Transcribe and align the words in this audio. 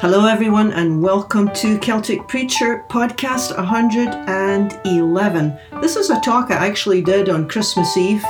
Hello, 0.00 0.24
everyone, 0.24 0.72
and 0.72 1.02
welcome 1.02 1.52
to 1.52 1.78
Celtic 1.78 2.26
Preacher 2.26 2.86
Podcast 2.88 3.54
111. 3.54 5.58
This 5.82 5.96
is 5.96 6.08
a 6.08 6.18
talk 6.22 6.50
I 6.50 6.66
actually 6.66 7.02
did 7.02 7.28
on 7.28 7.46
Christmas 7.46 7.98
Eve. 7.98 8.24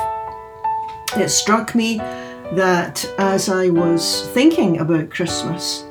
It 1.15 1.29
struck 1.29 1.73
me 1.73 1.95
that 1.95 3.09
as 3.17 3.47
I 3.47 3.69
was 3.69 4.27
thinking 4.33 4.81
about 4.81 5.11
Christmas, 5.11 5.85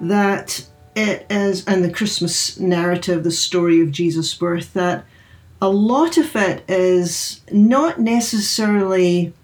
that 0.00 0.66
it 0.96 1.26
is, 1.28 1.62
and 1.66 1.84
the 1.84 1.92
Christmas 1.92 2.58
narrative, 2.58 3.22
the 3.22 3.30
story 3.30 3.82
of 3.82 3.92
Jesus' 3.92 4.32
birth, 4.32 4.72
that 4.72 5.04
a 5.60 5.68
lot 5.68 6.16
of 6.16 6.34
it 6.36 6.64
is 6.70 7.42
not 7.52 8.00
necessarily 8.00 9.34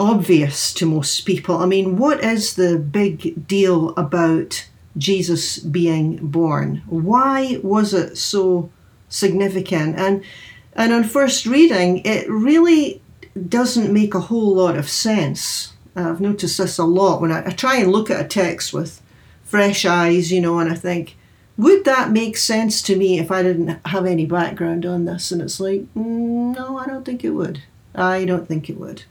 obvious 0.00 0.72
to 0.74 0.86
most 0.86 1.20
people. 1.26 1.58
I 1.58 1.66
mean, 1.66 1.98
what 1.98 2.24
is 2.24 2.54
the 2.54 2.78
big 2.78 3.46
deal 3.46 3.90
about 3.90 4.66
Jesus 4.96 5.58
being 5.58 6.16
born? 6.16 6.82
Why 6.86 7.60
was 7.62 7.94
it 7.94 8.16
so 8.16 8.70
significant? 9.08 9.96
And 9.98 10.24
and 10.72 10.92
on 10.92 11.04
first 11.04 11.46
reading, 11.46 11.98
it 12.04 12.28
really 12.28 13.02
doesn't 13.48 13.92
make 13.92 14.14
a 14.14 14.20
whole 14.20 14.54
lot 14.54 14.76
of 14.76 14.88
sense. 14.88 15.74
I've 15.94 16.20
noticed 16.20 16.58
this 16.58 16.78
a 16.78 16.84
lot 16.84 17.20
when 17.20 17.32
I, 17.32 17.46
I 17.46 17.50
try 17.50 17.76
and 17.76 17.92
look 17.92 18.10
at 18.10 18.24
a 18.24 18.28
text 18.28 18.72
with 18.72 19.02
fresh 19.42 19.84
eyes, 19.84 20.32
you 20.32 20.40
know, 20.40 20.58
and 20.60 20.70
I 20.70 20.76
think, 20.76 21.16
would 21.58 21.84
that 21.84 22.12
make 22.12 22.36
sense 22.36 22.80
to 22.82 22.96
me 22.96 23.18
if 23.18 23.30
I 23.30 23.42
didn't 23.42 23.84
have 23.86 24.06
any 24.06 24.24
background 24.24 24.86
on 24.86 25.04
this? 25.04 25.32
And 25.32 25.42
it's 25.42 25.60
like, 25.60 25.82
mm, 25.94 26.56
no, 26.56 26.78
I 26.78 26.86
don't 26.86 27.04
think 27.04 27.24
it 27.24 27.30
would. 27.30 27.62
I 27.94 28.24
don't 28.24 28.46
think 28.46 28.70
it 28.70 28.78
would. 28.78 29.02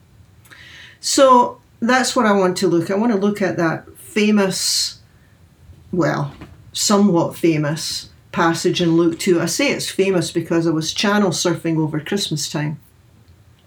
So 0.99 1.59
that's 1.79 2.15
what 2.15 2.25
I 2.25 2.33
want 2.33 2.57
to 2.57 2.67
look. 2.67 2.91
I 2.91 2.95
want 2.95 3.11
to 3.11 3.17
look 3.17 3.41
at 3.41 3.57
that 3.57 3.97
famous, 3.97 4.99
well, 5.91 6.33
somewhat 6.73 7.37
famous 7.37 8.09
passage 8.31 8.81
in 8.81 8.95
Luke 8.95 9.19
2. 9.19 9.41
I 9.41 9.45
say 9.45 9.71
it's 9.71 9.89
famous 9.89 10.31
because 10.31 10.67
I 10.67 10.71
was 10.71 10.93
channel 10.93 11.31
surfing 11.31 11.77
over 11.77 11.99
Christmas 11.99 12.49
time. 12.49 12.79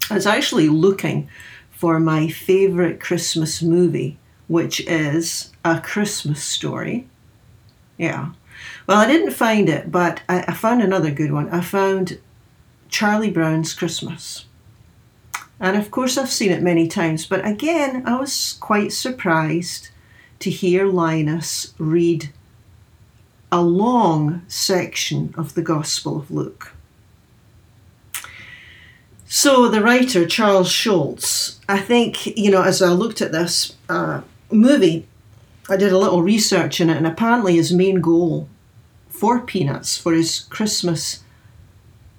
I 0.09 0.15
was 0.15 0.27
actually 0.27 0.69
looking 0.69 1.29
for 1.71 1.99
my 1.99 2.27
favourite 2.27 2.99
Christmas 2.99 3.61
movie, 3.61 4.17
which 4.47 4.79
is 4.81 5.51
A 5.65 5.81
Christmas 5.81 6.43
Story. 6.43 7.07
Yeah. 7.97 8.31
Well, 8.87 8.97
I 8.97 9.07
didn't 9.07 9.31
find 9.31 9.69
it, 9.69 9.91
but 9.91 10.21
I, 10.29 10.43
I 10.47 10.53
found 10.53 10.81
another 10.81 11.11
good 11.11 11.31
one. 11.31 11.49
I 11.49 11.61
found 11.61 12.19
Charlie 12.89 13.31
Brown's 13.31 13.73
Christmas. 13.73 14.45
And 15.63 15.77
of 15.77 15.91
course, 15.91 16.17
I've 16.17 16.29
seen 16.29 16.51
it 16.51 16.61
many 16.61 16.89
times, 16.89 17.25
but 17.25 17.47
again, 17.47 18.03
I 18.05 18.19
was 18.19 18.57
quite 18.59 18.91
surprised 18.91 19.91
to 20.39 20.49
hear 20.49 20.85
Linus 20.85 21.73
read 21.77 22.31
a 23.49 23.61
long 23.61 24.41
section 24.49 25.33
of 25.37 25.53
the 25.53 25.61
Gospel 25.61 26.17
of 26.17 26.29
Luke. 26.29 26.73
So, 29.25 29.69
the 29.69 29.81
writer, 29.81 30.27
Charles 30.27 30.69
Schulz, 30.69 31.61
I 31.69 31.79
think, 31.79 32.37
you 32.37 32.51
know, 32.51 32.63
as 32.63 32.81
I 32.81 32.89
looked 32.89 33.21
at 33.21 33.31
this 33.31 33.77
uh, 33.87 34.19
movie, 34.51 35.07
I 35.69 35.77
did 35.77 35.93
a 35.93 35.97
little 35.97 36.21
research 36.21 36.81
in 36.81 36.89
it, 36.89 36.97
and 36.97 37.07
apparently 37.07 37.55
his 37.55 37.71
main 37.71 38.01
goal 38.01 38.49
for 39.07 39.39
Peanuts, 39.39 39.97
for 39.97 40.11
his 40.11 40.41
Christmas 40.41 41.22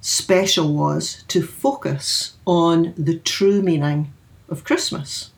special 0.05 0.75
was 0.75 1.25
to 1.29 1.43
focus 1.43 2.35
on 2.47 2.93
the 2.95 3.19
true 3.19 3.63
meaning 3.63 4.13
of 4.51 4.63
Christmas. 4.63 5.31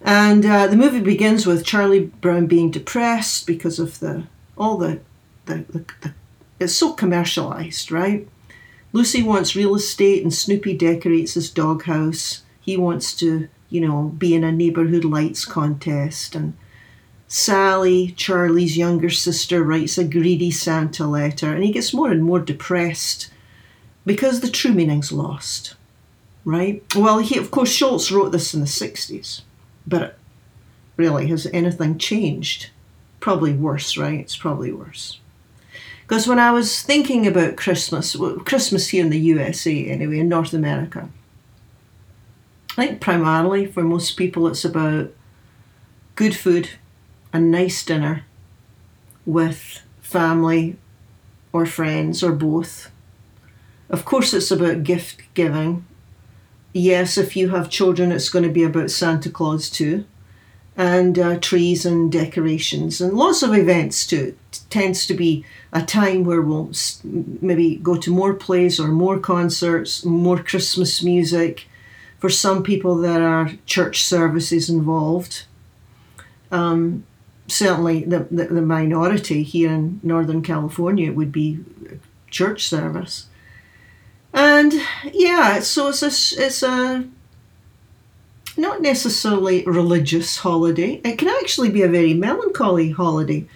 And 0.00 0.46
uh, 0.46 0.66
the 0.66 0.78
movie 0.78 1.02
begins 1.02 1.44
with 1.44 1.62
Charlie 1.62 2.06
Brown 2.06 2.46
being 2.46 2.70
depressed 2.70 3.46
because 3.46 3.78
of 3.78 4.00
the 4.00 4.24
all 4.56 4.78
the, 4.78 5.00
the, 5.44 5.56
the, 5.68 5.84
the 6.00 6.14
it's 6.58 6.74
so 6.74 6.94
commercialized, 6.94 7.92
right? 7.92 8.26
Lucy 8.94 9.22
wants 9.22 9.54
real 9.54 9.74
estate 9.74 10.22
and 10.22 10.32
Snoopy 10.32 10.74
decorates 10.78 11.34
his 11.34 11.50
doghouse. 11.50 12.42
He 12.62 12.78
wants 12.78 13.14
to, 13.16 13.48
you 13.68 13.82
know, 13.82 14.14
be 14.16 14.34
in 14.34 14.42
a 14.42 14.50
neighborhood 14.52 15.04
lights 15.04 15.44
contest 15.44 16.34
and 16.34 16.54
Sally, 17.34 18.12
Charlie's 18.14 18.76
younger 18.76 19.08
sister, 19.08 19.64
writes 19.64 19.96
a 19.96 20.04
greedy 20.04 20.50
Santa 20.50 21.06
letter, 21.06 21.50
and 21.50 21.64
he 21.64 21.72
gets 21.72 21.94
more 21.94 22.10
and 22.10 22.22
more 22.22 22.40
depressed 22.40 23.30
because 24.04 24.40
the 24.40 24.50
true 24.50 24.72
meaning's 24.72 25.10
lost. 25.10 25.74
Right? 26.44 26.82
Well, 26.94 27.20
he, 27.20 27.38
of 27.38 27.50
course, 27.50 27.72
Schulz 27.72 28.12
wrote 28.12 28.32
this 28.32 28.52
in 28.52 28.60
the 28.60 28.66
60s, 28.66 29.40
but 29.86 30.18
really, 30.98 31.28
has 31.28 31.46
anything 31.54 31.96
changed? 31.96 32.68
Probably 33.18 33.54
worse, 33.54 33.96
right? 33.96 34.20
It's 34.20 34.36
probably 34.36 34.70
worse. 34.70 35.18
Because 36.02 36.28
when 36.28 36.38
I 36.38 36.50
was 36.50 36.82
thinking 36.82 37.26
about 37.26 37.56
Christmas, 37.56 38.14
well, 38.14 38.40
Christmas 38.40 38.88
here 38.88 39.04
in 39.04 39.10
the 39.10 39.18
USA 39.18 39.86
anyway, 39.86 40.18
in 40.18 40.28
North 40.28 40.52
America, 40.52 41.08
I 42.76 42.88
think 42.88 43.00
primarily 43.00 43.64
for 43.64 43.82
most 43.82 44.18
people 44.18 44.46
it's 44.48 44.66
about 44.66 45.14
good 46.14 46.36
food, 46.36 46.68
a 47.32 47.40
nice 47.40 47.84
dinner 47.84 48.24
with 49.24 49.80
family 50.00 50.76
or 51.52 51.66
friends 51.66 52.22
or 52.22 52.32
both. 52.32 52.90
Of 53.88 54.04
course, 54.04 54.32
it's 54.32 54.50
about 54.50 54.84
gift 54.84 55.22
giving. 55.34 55.84
Yes, 56.72 57.18
if 57.18 57.36
you 57.36 57.50
have 57.50 57.68
children, 57.68 58.12
it's 58.12 58.30
going 58.30 58.44
to 58.44 58.50
be 58.50 58.62
about 58.62 58.90
Santa 58.90 59.28
Claus 59.30 59.68
too, 59.68 60.06
and 60.76 61.18
uh, 61.18 61.38
trees 61.38 61.84
and 61.84 62.10
decorations 62.10 63.00
and 63.00 63.12
lots 63.12 63.42
of 63.42 63.54
events 63.54 64.06
too. 64.06 64.34
It 64.50 64.60
tends 64.70 65.06
to 65.06 65.14
be 65.14 65.44
a 65.72 65.82
time 65.82 66.24
where 66.24 66.40
we'll 66.40 66.72
maybe 67.04 67.76
go 67.76 67.96
to 67.96 68.10
more 68.10 68.32
plays 68.32 68.80
or 68.80 68.88
more 68.88 69.18
concerts, 69.18 70.04
more 70.04 70.42
Christmas 70.42 71.02
music. 71.02 71.68
For 72.18 72.30
some 72.30 72.62
people, 72.62 72.96
there 72.96 73.26
are 73.26 73.52
church 73.66 74.02
services 74.02 74.70
involved. 74.70 75.44
Um, 76.50 77.04
certainly 77.52 78.04
the, 78.04 78.26
the, 78.30 78.46
the, 78.46 78.62
minority 78.62 79.42
here 79.42 79.70
in 79.70 80.00
Northern 80.02 80.42
California 80.42 81.12
would 81.12 81.30
be 81.30 81.60
church 82.30 82.66
service. 82.66 83.26
And 84.32 84.72
yeah, 85.12 85.60
so 85.60 85.88
it's 85.88 86.02
a, 86.02 86.42
it's 86.42 86.62
a 86.62 87.04
not 88.56 88.80
necessarily 88.80 89.64
religious 89.64 90.38
holiday. 90.38 91.00
It 91.04 91.18
can 91.18 91.28
actually 91.28 91.70
be 91.70 91.82
a 91.82 91.88
very 91.88 92.14
melancholy 92.14 92.90
holiday 92.90 93.46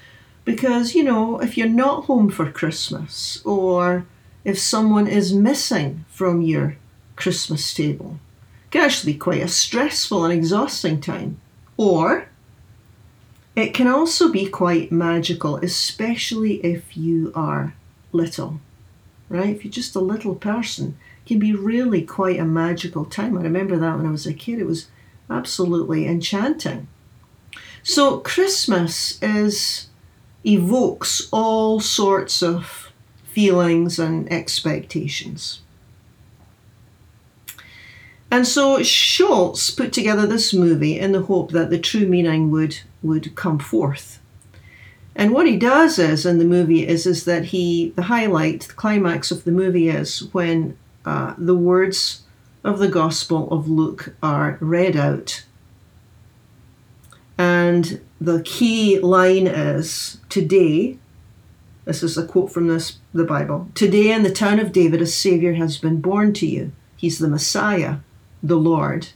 because, 0.44 0.94
you 0.94 1.02
know, 1.02 1.40
if 1.40 1.56
you're 1.56 1.68
not 1.68 2.04
home 2.04 2.30
for 2.30 2.50
Christmas 2.50 3.42
or 3.44 4.06
if 4.44 4.58
someone 4.58 5.06
is 5.08 5.32
missing 5.32 6.04
from 6.08 6.42
your 6.42 6.76
Christmas 7.16 7.74
table, 7.74 8.20
it 8.66 8.70
can 8.72 8.82
actually 8.82 9.14
be 9.14 9.18
quite 9.18 9.42
a 9.42 9.48
stressful 9.48 10.24
and 10.24 10.32
exhausting 10.32 11.00
time. 11.00 11.40
Or 11.76 12.28
it 13.56 13.72
can 13.72 13.86
also 13.86 14.30
be 14.30 14.46
quite 14.46 14.92
magical, 14.92 15.56
especially 15.56 16.56
if 16.64 16.96
you 16.96 17.32
are 17.34 17.74
little, 18.12 18.60
right? 19.30 19.56
If 19.56 19.64
you're 19.64 19.72
just 19.72 19.96
a 19.96 20.00
little 20.00 20.34
person, 20.34 20.98
it 21.24 21.28
can 21.28 21.38
be 21.38 21.54
really 21.54 22.02
quite 22.02 22.38
a 22.38 22.44
magical 22.44 23.06
time. 23.06 23.36
I 23.36 23.42
remember 23.42 23.78
that 23.78 23.96
when 23.96 24.06
I 24.06 24.10
was 24.10 24.26
a 24.26 24.34
kid, 24.34 24.58
it 24.58 24.66
was 24.66 24.88
absolutely 25.30 26.06
enchanting. 26.06 26.86
So 27.82 28.18
Christmas 28.18 29.20
is 29.22 29.88
evokes 30.44 31.28
all 31.32 31.80
sorts 31.80 32.42
of 32.42 32.92
feelings 33.24 33.98
and 33.98 34.30
expectations. 34.30 35.62
And 38.36 38.46
so 38.46 38.82
Schulz 38.82 39.70
put 39.70 39.94
together 39.94 40.26
this 40.26 40.52
movie 40.52 41.00
in 41.00 41.12
the 41.12 41.22
hope 41.22 41.52
that 41.52 41.70
the 41.70 41.78
true 41.78 42.06
meaning 42.06 42.50
would, 42.50 42.80
would 43.02 43.34
come 43.34 43.58
forth. 43.58 44.20
And 45.14 45.32
what 45.32 45.46
he 45.46 45.56
does 45.56 45.98
is 45.98 46.26
in 46.26 46.36
the 46.36 46.44
movie 46.44 46.86
is, 46.86 47.06
is 47.06 47.24
that 47.24 47.46
he, 47.46 47.94
the 47.96 48.02
highlight, 48.02 48.64
the 48.64 48.74
climax 48.74 49.30
of 49.30 49.44
the 49.44 49.52
movie 49.52 49.88
is 49.88 50.28
when 50.34 50.76
uh, 51.06 51.32
the 51.38 51.54
words 51.54 52.24
of 52.62 52.78
the 52.78 52.88
Gospel 52.88 53.50
of 53.50 53.70
Luke 53.70 54.14
are 54.22 54.58
read 54.60 54.98
out. 54.98 55.46
And 57.38 58.02
the 58.20 58.42
key 58.42 58.98
line 58.98 59.46
is 59.46 60.18
Today, 60.28 60.98
this 61.86 62.02
is 62.02 62.18
a 62.18 62.26
quote 62.26 62.52
from 62.52 62.68
this, 62.68 62.98
the 63.14 63.24
Bible, 63.24 63.70
today 63.74 64.12
in 64.12 64.24
the 64.24 64.30
town 64.30 64.60
of 64.60 64.72
David, 64.72 65.00
a 65.00 65.06
Savior 65.06 65.54
has 65.54 65.78
been 65.78 66.02
born 66.02 66.34
to 66.34 66.46
you. 66.46 66.72
He's 66.98 67.18
the 67.18 67.28
Messiah 67.28 68.00
the 68.42 68.56
Lord, 68.56 69.08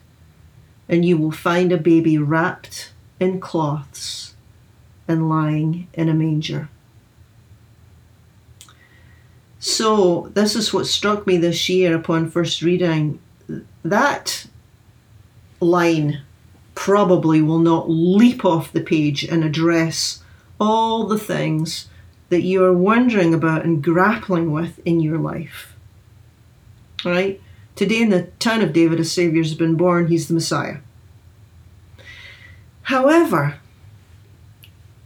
and 0.89 1.05
you 1.05 1.17
will 1.17 1.33
find 1.33 1.73
a 1.73 1.79
baby 1.79 2.19
wrapped 2.19 2.93
in 3.19 3.41
cloths 3.41 4.35
and 5.07 5.29
lying 5.29 5.89
in 5.95 6.09
a 6.09 6.15
manger. 6.15 6.69
So, 9.59 10.31
this 10.33 10.57
is 10.57 10.73
what 10.73 10.87
struck 10.87 11.27
me 11.27 11.37
this 11.37 11.69
year 11.69 11.95
upon 11.95 12.31
first 12.31 12.63
reading. 12.63 13.21
That 13.85 14.47
line 15.61 16.23
probably 16.75 17.43
will 17.43 17.59
not 17.59 17.91
leap 17.91 18.45
off 18.45 18.73
the 18.73 18.81
page 18.81 19.23
and 19.23 19.45
address 19.45 20.23
all 20.59 21.07
the 21.07 21.19
things 21.19 21.89
that 22.31 22.43
you 22.43 22.65
are 22.65 22.73
wondering 22.73 23.35
about 23.35 23.65
and 23.65 23.85
grappling 23.85 24.51
with 24.51 24.81
in 24.87 25.01
your 25.01 25.19
life. 25.19 25.77
Right? 27.05 27.41
Today, 27.81 28.03
in 28.03 28.11
the 28.11 28.25
town 28.39 28.61
of 28.61 28.75
David, 28.75 29.01
a 29.01 29.05
Saviour 29.07 29.43
has 29.43 29.55
been 29.55 29.75
born. 29.75 30.09
He's 30.09 30.29
the 30.29 30.35
Messiah. 30.35 30.81
However, 32.83 33.59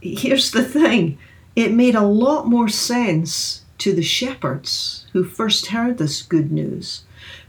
here's 0.01 0.51
the 0.51 0.65
thing 0.65 1.17
it 1.55 1.71
made 1.71 1.95
a 1.95 2.01
lot 2.01 2.47
more 2.49 2.67
sense 2.67 3.63
to 3.77 3.93
the 3.93 4.03
shepherds 4.03 5.05
who 5.13 5.23
first 5.23 5.67
heard 5.67 5.97
this 5.97 6.21
good 6.21 6.51
news 6.51 7.03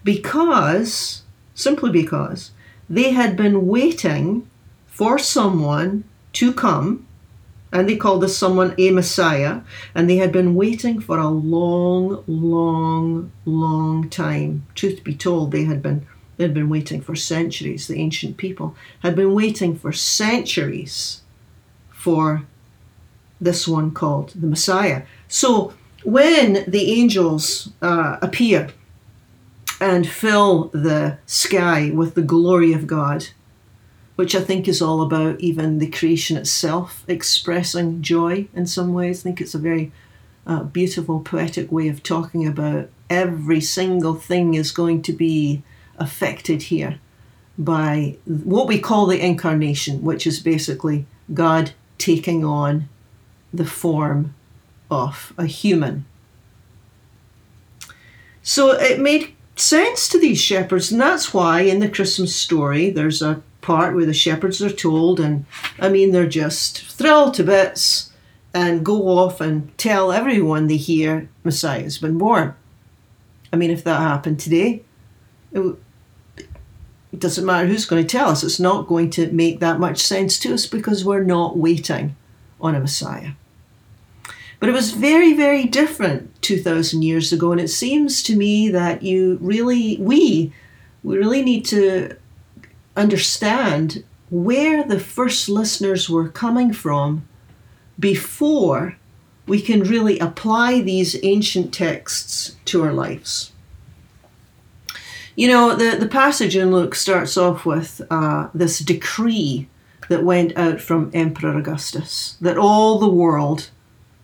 because, 0.05 1.23
simply 1.57 1.91
because, 1.91 2.53
they 2.89 3.11
had 3.11 3.37
been 3.37 3.67
waiting 3.67 4.49
for 4.87 5.19
someone 5.19 6.05
to 6.35 6.53
come 6.53 7.05
and 7.73 7.89
they 7.89 7.97
called 7.97 8.23
this 8.23 8.37
someone 8.37 8.75
a 8.79 8.91
Messiah, 8.91 9.61
and 9.95 10.09
they 10.09 10.17
had 10.17 10.33
been 10.33 10.55
waiting 10.55 11.01
for 11.01 11.19
a 11.19 11.29
long, 11.29 12.23
long, 12.27 13.33
long 13.45 14.09
time. 14.09 14.67
Truth 14.75 15.05
be 15.05 15.15
told, 15.15 15.53
they 15.53 15.65
had 15.65 15.83
been 15.83 16.07
they 16.37 16.45
had 16.45 16.55
been 16.55 16.69
waiting 16.69 17.01
for 17.01 17.17
centuries. 17.17 17.87
The 17.87 17.99
ancient 17.99 18.37
people 18.37 18.77
had 19.01 19.17
been 19.17 19.33
waiting 19.33 19.75
for 19.75 19.93
centuries 19.93 21.23
for 21.91 22.45
this 23.41 23.67
one 23.67 23.91
called 23.91 24.33
the 24.35 24.47
Messiah. 24.47 25.03
So 25.29 25.75
when 26.05 26.65
the 26.69 26.93
angels 26.93 27.71
uh, 27.83 28.19
appear 28.23 28.69
and 29.81 30.09
fill 30.09 30.65
the 30.69 31.19
sky 31.27 31.91
with 31.91 32.15
the 32.15 32.23
glory 32.23 32.73
of 32.73 32.87
God, 32.87 33.29
which 34.17 34.35
I 34.35 34.41
think 34.41 34.67
is 34.67 34.83
all 34.83 35.03
about 35.03 35.41
even 35.41 35.79
the 35.79 35.91
creation 35.91 36.37
itself 36.37 37.05
expressing 37.07 38.03
joy 38.03 38.49
in 38.55 38.67
some 38.67 38.93
ways. 38.93 39.21
I 39.21 39.23
think 39.25 39.41
it's 39.41 39.55
a 39.55 39.59
very 39.59 39.93
uh, 40.47 40.63
beautiful, 40.65 41.21
poetic 41.21 41.71
way 41.71 41.89
of 41.89 42.03
talking 42.03 42.47
about 42.47 42.89
every 43.11 43.61
single 43.61 44.15
thing 44.15 44.55
is 44.55 44.71
going 44.73 45.03
to 45.03 45.13
be 45.13 45.63
affected 45.99 46.63
here 46.63 46.99
by 47.59 48.17
what 48.25 48.69
we 48.69 48.79
call 48.79 49.07
the 49.07 49.25
incarnation, 49.25 50.03
which 50.03 50.27
is 50.27 50.41
basically 50.41 51.07
God 51.33 51.73
taking 51.99 52.45
on 52.45 52.89
the 53.53 53.65
form 53.65 54.35
of 54.91 55.33
a 55.39 55.47
human. 55.47 56.05
So 58.43 58.73
it 58.73 59.01
made 59.01 59.35
sense 59.57 60.09
to 60.09 60.21
these 60.21 60.41
shepherds, 60.41 60.93
and 60.93 61.01
that's 61.01 61.35
why 61.35 61.63
in 61.63 61.81
the 61.81 61.89
Christmas 61.89 62.37
story 62.37 62.91
there's 62.91 63.23
a 63.23 63.43
part 63.67 63.97
where 63.97 64.07
the 64.07 64.15
shepherds 64.15 64.63
are 64.63 64.71
told, 64.71 65.19
and 65.19 65.45
I 65.81 65.89
mean, 65.89 66.13
they're 66.13 66.29
just 66.29 66.83
thrilled 66.83 67.35
to 67.35 67.43
bits 67.43 68.13
and 68.55 68.87
go 68.87 69.19
off 69.19 69.41
and 69.41 69.77
tell 69.77 70.13
everyone 70.13 70.69
they 70.69 70.77
hear 70.77 71.29
Messiah 71.43 71.83
has 71.83 71.99
been 71.99 72.17
born. 72.17 72.55
I 73.53 73.57
mean, 73.57 73.73
if 73.73 73.83
that 73.83 74.01
happened 74.01 74.39
today, 74.39 74.85
it, 75.53 75.77
it 77.13 77.19
doesn't 77.19 77.45
matter 77.45 77.67
who's 77.67 77.87
going 77.87 78.07
to 78.07 78.09
tell 78.09 78.29
us, 78.29 78.45
it's 78.45 78.61
not 78.61 78.87
going 78.87 79.11
to 79.11 79.33
make 79.33 79.59
that 79.59 79.81
much 79.81 79.99
sense 79.99 80.39
to 80.39 80.55
us 80.55 80.67
because 80.67 81.05
we're 81.05 81.25
not 81.25 81.59
waiting 81.59 82.15
on 82.61 82.77
a 82.77 82.81
Messiah. 82.81 83.33
But 84.61 84.69
it 84.69 84.73
was 84.73 84.93
very, 84.93 85.35
very 85.35 85.65
different 85.65 86.41
2,000 86.41 87.03
years 87.03 87.33
ago, 87.33 87.51
and 87.51 87.61
it 87.61 87.69
seems 87.69 88.23
to 88.23 88.37
me 88.37 88.69
that 88.71 89.03
you 89.03 89.39
really, 89.41 89.97
we, 89.99 90.53
we 91.03 91.19
really 91.19 91.43
need 91.43 91.65
to 91.67 92.17
understand 92.97 94.05
where 94.31 94.83
the 94.83 94.99
first 94.99 95.49
listeners 95.49 96.11
were 96.11 96.29
coming 96.29 96.73
from 96.73 97.27
before 97.99 98.97
we 99.47 99.61
can 99.61 99.83
really 99.83 100.19
apply 100.19 100.81
these 100.81 101.17
ancient 101.23 101.73
texts 101.73 102.57
to 102.65 102.83
our 102.83 102.93
lives. 102.93 103.53
You 105.37 105.49
know, 105.49 105.77
the, 105.77 105.97
the 105.97 106.09
passage 106.09 106.57
in 106.57 106.73
Luke 106.73 106.95
starts 106.95 107.37
off 107.37 107.65
with 107.65 108.01
uh, 108.11 108.49
this 108.55 108.79
decree 108.81 109.69
that 110.09 110.25
went 110.25 110.57
out 110.57 110.81
from 110.81 111.11
Emperor 111.13 111.57
Augustus 111.57 112.37
that 112.41 112.57
all 112.57 112.99
the 112.99 113.09
world 113.09 113.71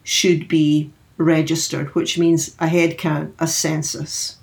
should 0.02 0.48
be 0.48 0.90
registered, 1.19 1.94
which 1.94 2.19
means 2.19 2.56
a 2.58 2.66
head 2.66 2.98
count, 2.98 3.34
a 3.38 3.46
census. 3.46 4.38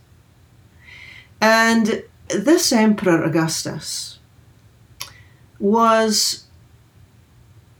And 1.42 2.04
this 2.28 2.72
Emperor 2.72 3.24
Augustus 3.24 4.19
was 5.60 6.46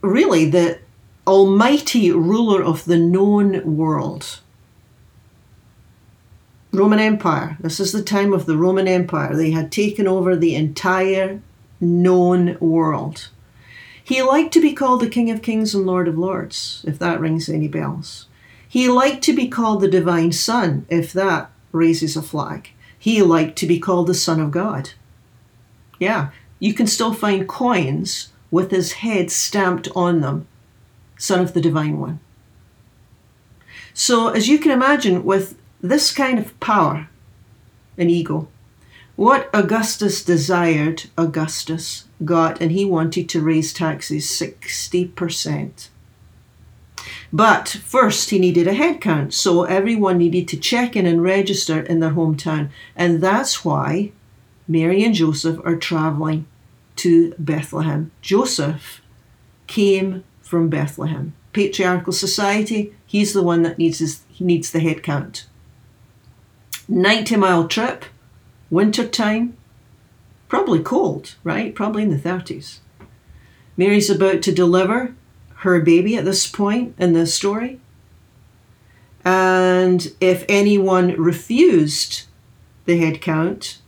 really 0.02 0.48
the 0.48 0.78
almighty 1.26 2.10
ruler 2.10 2.62
of 2.62 2.84
the 2.84 2.98
known 2.98 3.76
world. 3.76 4.40
Roman 6.72 7.00
Empire. 7.00 7.56
This 7.60 7.80
is 7.80 7.92
the 7.92 8.02
time 8.02 8.32
of 8.32 8.46
the 8.46 8.56
Roman 8.56 8.86
Empire. 8.86 9.34
They 9.34 9.50
had 9.50 9.72
taken 9.72 10.06
over 10.06 10.36
the 10.36 10.54
entire 10.54 11.40
known 11.80 12.56
world. 12.60 13.28
He 14.02 14.22
liked 14.22 14.52
to 14.54 14.60
be 14.60 14.72
called 14.72 15.00
the 15.00 15.08
King 15.08 15.30
of 15.30 15.42
Kings 15.42 15.74
and 15.74 15.86
Lord 15.86 16.08
of 16.08 16.18
Lords, 16.18 16.84
if 16.86 16.98
that 16.98 17.20
rings 17.20 17.48
any 17.48 17.68
bells. 17.68 18.26
He 18.68 18.88
liked 18.88 19.22
to 19.24 19.32
be 19.32 19.48
called 19.48 19.80
the 19.80 19.88
Divine 19.88 20.32
Son, 20.32 20.86
if 20.88 21.12
that 21.12 21.50
raises 21.72 22.16
a 22.16 22.22
flag. 22.22 22.70
He 22.98 23.22
liked 23.22 23.56
to 23.58 23.66
be 23.66 23.80
called 23.80 24.06
the 24.06 24.14
Son 24.14 24.40
of 24.40 24.50
God. 24.50 24.90
Yeah, 25.98 26.30
you 26.60 26.72
can 26.72 26.86
still 26.86 27.12
find 27.12 27.48
coins 27.48 28.28
with 28.50 28.70
his 28.70 28.92
head 28.92 29.30
stamped 29.30 29.88
on 29.96 30.20
them, 30.20 30.46
Son 31.18 31.40
of 31.40 31.54
the 31.54 31.60
Divine 31.60 31.98
One. 31.98 32.20
So, 33.92 34.28
as 34.28 34.46
you 34.46 34.58
can 34.58 34.70
imagine, 34.70 35.24
with 35.24 35.58
this 35.80 36.12
kind 36.12 36.38
of 36.38 36.58
power 36.60 37.08
and 37.98 38.10
ego, 38.10 38.48
what 39.16 39.50
Augustus 39.52 40.24
desired, 40.24 41.04
Augustus 41.18 42.04
got, 42.24 42.60
and 42.60 42.72
he 42.72 42.84
wanted 42.84 43.28
to 43.28 43.42
raise 43.42 43.72
taxes 43.72 44.26
60%. 44.26 45.88
But 47.32 47.68
first, 47.68 48.30
he 48.30 48.38
needed 48.38 48.66
a 48.66 48.74
head 48.74 49.00
count, 49.00 49.34
so 49.34 49.64
everyone 49.64 50.18
needed 50.18 50.48
to 50.48 50.56
check 50.56 50.96
in 50.96 51.06
and 51.06 51.22
register 51.22 51.80
in 51.80 52.00
their 52.00 52.10
hometown. 52.10 52.70
And 52.96 53.20
that's 53.20 53.64
why 53.64 54.12
Mary 54.66 55.04
and 55.04 55.14
Joseph 55.14 55.58
are 55.64 55.76
traveling 55.76 56.46
to 57.00 57.34
Bethlehem. 57.38 58.10
Joseph 58.20 59.00
came 59.66 60.22
from 60.42 60.68
Bethlehem. 60.68 61.32
Patriarchal 61.52 62.12
society, 62.12 62.94
he's 63.06 63.32
the 63.32 63.42
one 63.42 63.62
that 63.62 63.78
needs 63.78 64.00
his, 64.00 64.22
he 64.28 64.44
needs 64.44 64.70
the 64.70 64.80
head 64.80 65.02
count. 65.02 65.46
90 66.88 67.36
mile 67.36 67.68
trip, 67.68 68.04
winter 68.68 69.06
time, 69.06 69.56
probably 70.48 70.80
cold, 70.80 71.36
right? 71.42 71.74
Probably 71.74 72.02
in 72.02 72.10
the 72.10 72.16
30s. 72.16 72.80
Mary's 73.76 74.10
about 74.10 74.42
to 74.42 74.52
deliver 74.52 75.14
her 75.60 75.80
baby 75.80 76.16
at 76.16 76.26
this 76.26 76.46
point 76.46 76.94
in 76.98 77.14
the 77.14 77.26
story. 77.26 77.80
And 79.24 80.12
if 80.20 80.44
anyone 80.48 81.14
refused 81.16 82.24
the 82.84 82.98
head 82.98 83.22
count, 83.22 83.80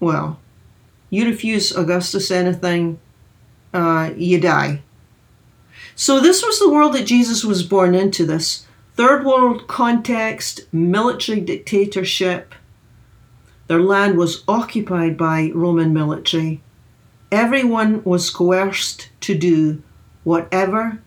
well, 0.00 0.41
you 1.12 1.26
refuse 1.26 1.76
Augustus 1.76 2.30
anything, 2.30 2.98
uh, 3.74 4.10
you 4.16 4.40
die. 4.40 4.80
So, 5.94 6.20
this 6.20 6.42
was 6.42 6.58
the 6.58 6.70
world 6.70 6.94
that 6.94 7.04
Jesus 7.04 7.44
was 7.44 7.62
born 7.62 7.94
into 7.94 8.24
this 8.24 8.64
third 8.94 9.22
world 9.22 9.68
context, 9.68 10.62
military 10.72 11.42
dictatorship. 11.42 12.54
Their 13.66 13.82
land 13.82 14.16
was 14.16 14.42
occupied 14.48 15.18
by 15.18 15.50
Roman 15.54 15.92
military. 15.92 16.62
Everyone 17.30 18.02
was 18.04 18.30
coerced 18.30 19.10
to 19.20 19.36
do 19.36 19.82
whatever 20.24 21.02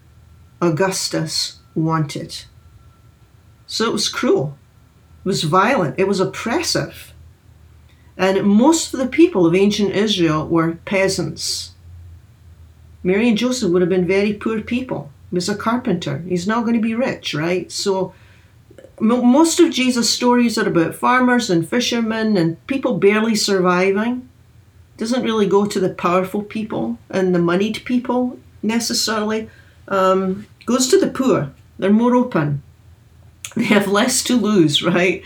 Augustus 0.61 1.57
wanted. 1.73 2.45
So 3.65 3.85
it 3.85 3.93
was 3.93 4.07
cruel, 4.07 4.55
it 5.23 5.27
was 5.27 5.43
violent, 5.45 5.97
it 5.97 6.07
was 6.07 6.19
oppressive. 6.19 7.11
And 8.17 8.43
most 8.45 8.93
of 8.93 8.99
the 8.99 9.07
people 9.07 9.45
of 9.45 9.55
ancient 9.55 9.91
Israel 9.91 10.47
were 10.47 10.75
peasants. 10.85 11.71
Mary 13.03 13.29
and 13.29 13.37
Joseph 13.37 13.71
would 13.71 13.81
have 13.81 13.89
been 13.89 14.07
very 14.07 14.33
poor 14.33 14.61
people. 14.61 15.11
He 15.29 15.35
was 15.35 15.49
a 15.49 15.55
carpenter. 15.55 16.19
He's 16.19 16.47
not 16.47 16.61
going 16.61 16.75
to 16.75 16.81
be 16.81 16.95
rich, 16.95 17.33
right? 17.33 17.71
So 17.71 18.13
most 18.99 19.59
of 19.59 19.71
Jesus' 19.71 20.09
stories 20.09 20.57
are 20.57 20.67
about 20.67 20.95
farmers 20.95 21.49
and 21.49 21.67
fishermen 21.67 22.37
and 22.37 22.65
people 22.67 22.97
barely 22.97 23.35
surviving. 23.35 24.29
Doesn't 24.97 25.23
really 25.23 25.47
go 25.47 25.65
to 25.65 25.79
the 25.79 25.89
powerful 25.89 26.41
people 26.41 26.97
and 27.09 27.35
the 27.35 27.39
moneyed 27.39 27.83
people 27.83 28.39
necessarily. 28.63 29.49
Um, 29.87 30.47
goes 30.65 30.87
to 30.87 30.99
the 30.99 31.09
poor. 31.09 31.51
They're 31.77 31.91
more 31.91 32.15
open. 32.15 32.63
They 33.55 33.65
have 33.65 33.87
less 33.87 34.23
to 34.23 34.35
lose, 34.35 34.81
right? 34.95 35.23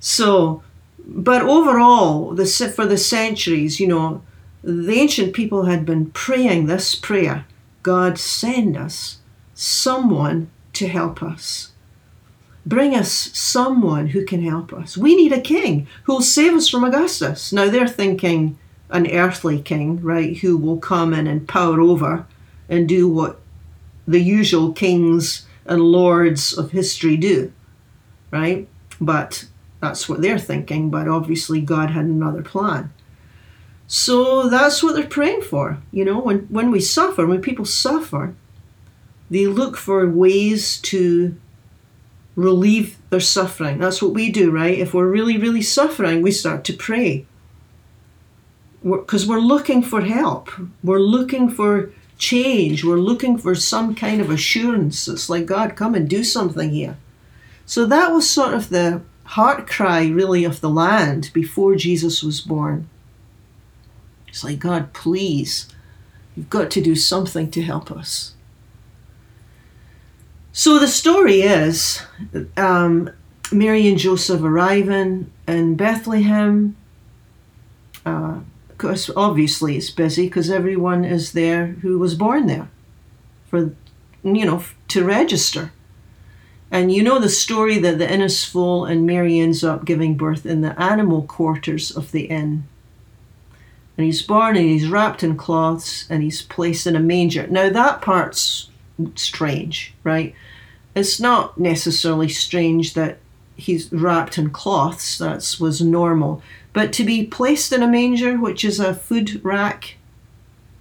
So 0.00 0.62
but 1.08 1.40
overall, 1.42 2.34
the 2.34 2.44
for 2.46 2.86
the 2.86 2.98
centuries, 2.98 3.80
you 3.80 3.86
know, 3.86 4.22
the 4.62 4.92
ancient 4.92 5.32
people 5.32 5.64
had 5.64 5.86
been 5.86 6.10
praying 6.10 6.66
this 6.66 6.94
prayer 6.94 7.46
God, 7.82 8.18
send 8.18 8.76
us 8.76 9.18
someone 9.54 10.50
to 10.74 10.86
help 10.86 11.22
us. 11.22 11.72
Bring 12.66 12.94
us 12.94 13.10
someone 13.10 14.08
who 14.08 14.26
can 14.26 14.42
help 14.42 14.74
us. 14.74 14.98
We 14.98 15.16
need 15.16 15.32
a 15.32 15.40
king 15.40 15.86
who 16.02 16.14
will 16.14 16.22
save 16.22 16.52
us 16.52 16.68
from 16.68 16.84
Augustus. 16.84 17.50
Now 17.50 17.70
they're 17.70 17.88
thinking 17.88 18.58
an 18.90 19.10
earthly 19.10 19.62
king, 19.62 20.02
right, 20.02 20.36
who 20.36 20.58
will 20.58 20.78
come 20.78 21.14
in 21.14 21.26
and 21.26 21.48
power 21.48 21.80
over 21.80 22.26
and 22.68 22.86
do 22.86 23.08
what 23.08 23.40
the 24.06 24.20
usual 24.20 24.72
kings 24.72 25.46
and 25.64 25.80
lords 25.80 26.52
of 26.56 26.72
history 26.72 27.16
do, 27.16 27.52
right? 28.30 28.68
But 29.00 29.46
that's 29.80 30.08
what 30.08 30.20
they're 30.22 30.38
thinking, 30.38 30.90
but 30.90 31.08
obviously 31.08 31.60
God 31.60 31.90
had 31.90 32.04
another 32.04 32.42
plan. 32.42 32.92
So 33.86 34.48
that's 34.48 34.82
what 34.82 34.94
they're 34.94 35.06
praying 35.06 35.42
for. 35.42 35.78
You 35.92 36.04
know, 36.04 36.18
when, 36.20 36.40
when 36.50 36.70
we 36.70 36.80
suffer, 36.80 37.26
when 37.26 37.40
people 37.40 37.64
suffer, 37.64 38.34
they 39.30 39.46
look 39.46 39.76
for 39.76 40.08
ways 40.08 40.78
to 40.82 41.36
relieve 42.34 42.98
their 43.10 43.20
suffering. 43.20 43.78
That's 43.78 44.02
what 44.02 44.14
we 44.14 44.30
do, 44.30 44.50
right? 44.50 44.78
If 44.78 44.94
we're 44.94 45.08
really, 45.08 45.38
really 45.38 45.62
suffering, 45.62 46.22
we 46.22 46.30
start 46.30 46.64
to 46.64 46.72
pray. 46.72 47.26
Because 48.82 49.26
we're, 49.26 49.36
we're 49.36 49.42
looking 49.42 49.82
for 49.82 50.02
help. 50.02 50.50
We're 50.84 51.00
looking 51.00 51.48
for 51.48 51.90
change. 52.16 52.84
We're 52.84 52.96
looking 52.96 53.38
for 53.38 53.54
some 53.54 53.94
kind 53.94 54.20
of 54.20 54.30
assurance. 54.30 55.08
It's 55.08 55.30
like, 55.30 55.46
God, 55.46 55.76
come 55.76 55.94
and 55.94 56.08
do 56.08 56.22
something 56.22 56.70
here. 56.70 56.96
So 57.66 57.86
that 57.86 58.12
was 58.12 58.28
sort 58.28 58.54
of 58.54 58.68
the 58.68 59.02
heart 59.34 59.66
cry, 59.66 60.06
really, 60.08 60.44
of 60.44 60.60
the 60.60 60.70
land 60.70 61.30
before 61.32 61.76
Jesus 61.76 62.22
was 62.22 62.40
born. 62.40 62.88
It's 64.28 64.44
like, 64.44 64.58
God, 64.58 64.92
please, 64.92 65.68
you've 66.36 66.50
got 66.50 66.70
to 66.72 66.80
do 66.80 66.94
something 66.94 67.50
to 67.50 67.62
help 67.62 67.90
us. 67.90 68.34
So 70.52 70.78
the 70.78 70.88
story 70.88 71.42
is 71.42 72.02
um, 72.56 73.10
Mary 73.52 73.86
and 73.88 73.98
Joseph 73.98 74.42
arriving 74.42 75.30
in 75.46 75.76
Bethlehem. 75.76 76.76
Uh, 78.04 78.40
course, 78.78 79.10
obviously, 79.16 79.76
it's 79.76 79.90
busy 79.90 80.26
because 80.26 80.50
everyone 80.50 81.04
is 81.04 81.32
there 81.32 81.66
who 81.82 81.98
was 81.98 82.14
born 82.14 82.46
there 82.46 82.70
for, 83.48 83.74
you 84.22 84.46
know, 84.46 84.64
to 84.88 85.04
register. 85.04 85.72
And 86.70 86.92
you 86.92 87.02
know 87.02 87.18
the 87.18 87.28
story 87.28 87.78
that 87.78 87.98
the 87.98 88.10
inn 88.10 88.20
is 88.20 88.44
full 88.44 88.84
and 88.84 89.06
Mary 89.06 89.38
ends 89.38 89.64
up 89.64 89.84
giving 89.84 90.16
birth 90.16 90.44
in 90.44 90.60
the 90.60 90.78
animal 90.80 91.22
quarters 91.22 91.90
of 91.90 92.12
the 92.12 92.24
inn. 92.24 92.64
And 93.96 94.04
he's 94.04 94.22
born 94.22 94.56
and 94.56 94.66
he's 94.66 94.88
wrapped 94.88 95.22
in 95.22 95.36
cloths 95.36 96.06
and 96.08 96.22
he's 96.22 96.42
placed 96.42 96.86
in 96.86 96.94
a 96.94 97.00
manger. 97.00 97.46
Now, 97.46 97.68
that 97.70 98.00
part's 98.02 98.68
strange, 99.14 99.94
right? 100.04 100.34
It's 100.94 101.18
not 101.18 101.58
necessarily 101.58 102.28
strange 102.28 102.94
that 102.94 103.18
he's 103.56 103.92
wrapped 103.92 104.38
in 104.38 104.50
cloths, 104.50 105.18
that 105.18 105.56
was 105.58 105.80
normal. 105.80 106.42
But 106.72 106.92
to 106.94 107.04
be 107.04 107.26
placed 107.26 107.72
in 107.72 107.82
a 107.82 107.88
manger, 107.88 108.38
which 108.38 108.64
is 108.64 108.78
a 108.78 108.94
food 108.94 109.44
rack, 109.44 109.96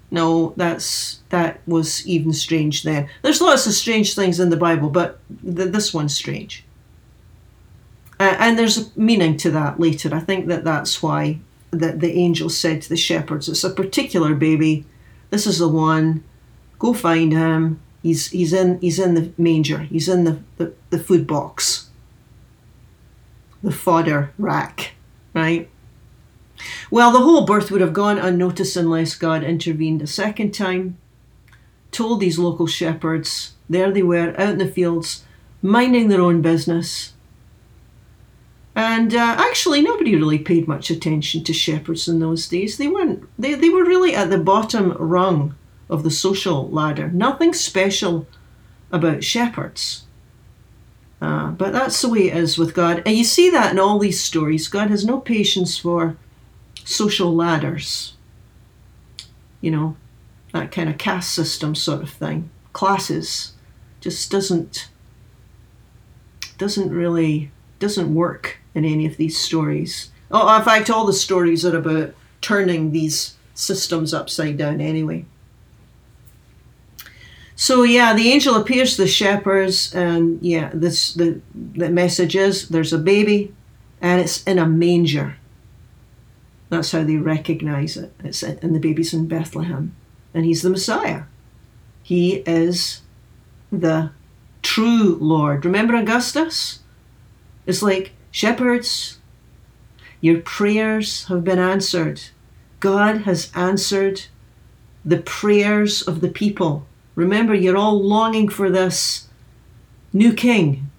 no, 0.10 0.54
that's 0.56 1.20
that 1.30 1.60
was 1.68 2.08
even 2.08 2.32
strange 2.32 2.84
then. 2.84 3.10
There's 3.22 3.42
lots 3.42 3.68
of 3.68 3.74
strange 3.74 4.16
things 4.16 4.40
in 4.40 4.50
the 4.50 4.58
Bible, 4.58 4.90
but 4.90 5.20
th- 5.44 5.72
this 5.72 5.94
one's 5.94 6.16
strange. 6.16 6.64
Uh, 8.20 8.36
and 8.40 8.58
there's 8.58 8.78
a 8.78 9.00
meaning 9.00 9.38
to 9.38 9.52
that 9.52 9.80
later. 9.80 10.14
I 10.14 10.22
think 10.22 10.48
that 10.48 10.64
that's 10.64 11.04
why 11.04 11.40
that 11.72 12.00
the 12.00 12.14
angel 12.14 12.50
said 12.50 12.82
to 12.82 12.90
the 12.90 12.98
shepherds, 12.98 13.50
"It's 13.50 13.66
a 13.66 13.70
particular 13.70 14.34
baby. 14.34 14.86
This 15.30 15.46
is 15.46 15.60
the 15.60 15.68
one. 15.68 16.24
Go 16.80 16.94
find 16.94 17.34
him. 17.34 17.82
He's 18.02 18.30
he's 18.30 18.54
in 18.54 18.80
he's 18.80 19.00
in 19.00 19.14
the 19.14 19.34
manger. 19.38 19.80
He's 19.80 20.08
in 20.08 20.24
the 20.24 20.40
the, 20.56 20.74
the 20.90 21.00
food 21.00 21.28
box, 21.28 21.90
the 23.62 23.72
fodder 23.72 24.32
rack, 24.38 24.94
right." 25.34 25.70
Well, 26.90 27.12
the 27.12 27.20
whole 27.20 27.46
birth 27.46 27.72
would 27.72 27.82
have 27.82 27.94
gone 27.94 28.18
unnoticed 28.18 28.76
unless 28.76 29.16
God 29.16 29.44
intervened 29.44 30.02
a 30.02 30.08
second 30.08 30.54
time, 30.54 30.98
told 31.92 32.20
these 32.20 32.40
local 32.40 32.68
shepherds, 32.68 33.54
there 33.70 33.92
they 33.92 34.04
were 34.04 34.34
out 34.40 34.50
in 34.50 34.58
the 34.58 34.68
fields, 34.68 35.24
minding 35.62 36.08
their 36.08 36.22
own 36.22 36.42
business. 36.42 37.14
And 38.76 39.16
uh, 39.16 39.36
actually, 39.40 39.82
nobody 39.82 40.16
really 40.16 40.38
paid 40.38 40.68
much 40.68 40.92
attention 40.92 41.44
to 41.44 41.54
shepherds 41.54 42.08
in 42.08 42.20
those 42.20 42.48
days. 42.48 42.78
They 42.78 42.88
weren't. 42.88 43.28
They, 43.38 43.56
they 43.56 43.70
were 43.70 43.84
really 43.84 44.14
at 44.14 44.30
the 44.30 44.38
bottom 44.38 44.92
rung 45.00 45.56
of 45.90 46.04
the 46.04 46.12
social 46.12 46.70
ladder. 46.70 47.10
Nothing 47.10 47.54
special 47.54 48.28
about 48.92 49.24
shepherds. 49.24 50.04
Uh, 51.20 51.50
but 51.50 51.74
that's 51.74 52.00
the 52.02 52.10
way 52.10 52.28
it 52.28 52.38
is 52.38 52.60
with 52.60 52.76
God. 52.76 53.02
And 53.06 53.18
you 53.18 53.24
see 53.24 53.50
that 53.50 53.72
in 53.72 53.80
all 53.80 53.98
these 53.98 54.20
stories. 54.20 54.68
God 54.68 54.92
has 54.92 55.04
no 55.04 55.20
patience 55.20 55.78
for 55.78 56.16
social 56.88 57.36
ladders. 57.36 58.14
You 59.62 59.72
know, 59.72 59.98
that 60.54 60.72
kind 60.72 60.90
of 60.90 60.98
caste 60.98 61.34
system 61.34 61.76
sort 61.76 62.02
of 62.02 62.10
thing. 62.10 62.50
Classes 62.74 63.54
just 64.00 64.32
doesn't 64.32 64.90
doesn't 66.58 66.92
really 66.92 67.52
doesn't 67.80 68.14
work 68.14 68.60
in 68.74 68.86
any 68.86 69.06
of 69.06 69.18
these 69.18 69.38
stories. 69.38 70.12
Oh, 70.32 70.56
in 70.56 70.64
fact, 70.64 70.90
all 70.90 71.06
the 71.06 71.14
stories 71.14 71.66
are 71.66 71.78
about 71.78 72.14
turning 72.42 72.92
these 72.92 73.36
systems 73.54 74.14
upside 74.14 74.58
down 74.58 74.82
anyway. 74.82 75.26
So 77.56 77.84
yeah, 77.84 78.14
the 78.14 78.32
angel 78.32 78.56
appears 78.56 78.96
to 78.96 79.02
the 79.02 79.08
shepherds, 79.08 79.94
and 79.94 80.42
yeah, 80.42 80.70
this 80.74 81.14
the 81.14 81.42
the 81.54 81.90
message 81.90 82.36
is 82.36 82.70
there's 82.70 82.94
a 82.94 83.00
baby, 83.00 83.54
and 84.00 84.22
it's 84.22 84.44
in 84.44 84.60
a 84.60 84.68
manger. 84.68 85.38
That's 86.70 86.92
how 86.92 87.04
they 87.04 87.18
recognize 87.18 87.98
it. 87.98 88.14
It's 88.24 88.44
and 88.44 88.76
the 88.76 88.80
baby's 88.80 89.14
in 89.14 89.28
Bethlehem, 89.28 89.96
and 90.34 90.46
he's 90.46 90.62
the 90.62 90.70
Messiah. 90.70 91.24
He 92.04 92.38
is 92.46 93.02
the 93.72 94.12
true 94.62 95.18
Lord. 95.20 95.66
Remember 95.66 95.96
Augustus? 95.96 96.80
It's 97.66 97.82
like 97.82 98.14
shepherds. 98.32 99.20
Your 100.20 100.42
prayers 100.42 101.26
have 101.26 101.44
been 101.44 101.60
answered. 101.60 102.22
God 102.80 103.22
has 103.22 103.52
answered 103.56 104.26
the 105.06 105.18
prayers 105.18 106.02
of 106.02 106.22
the 106.22 106.30
people. 106.30 106.86
Remember, 107.16 107.54
you're 107.54 107.78
all 107.78 108.02
longing 108.02 108.50
for 108.50 108.70
this 108.70 109.28
new 110.14 110.34
king, 110.34 110.90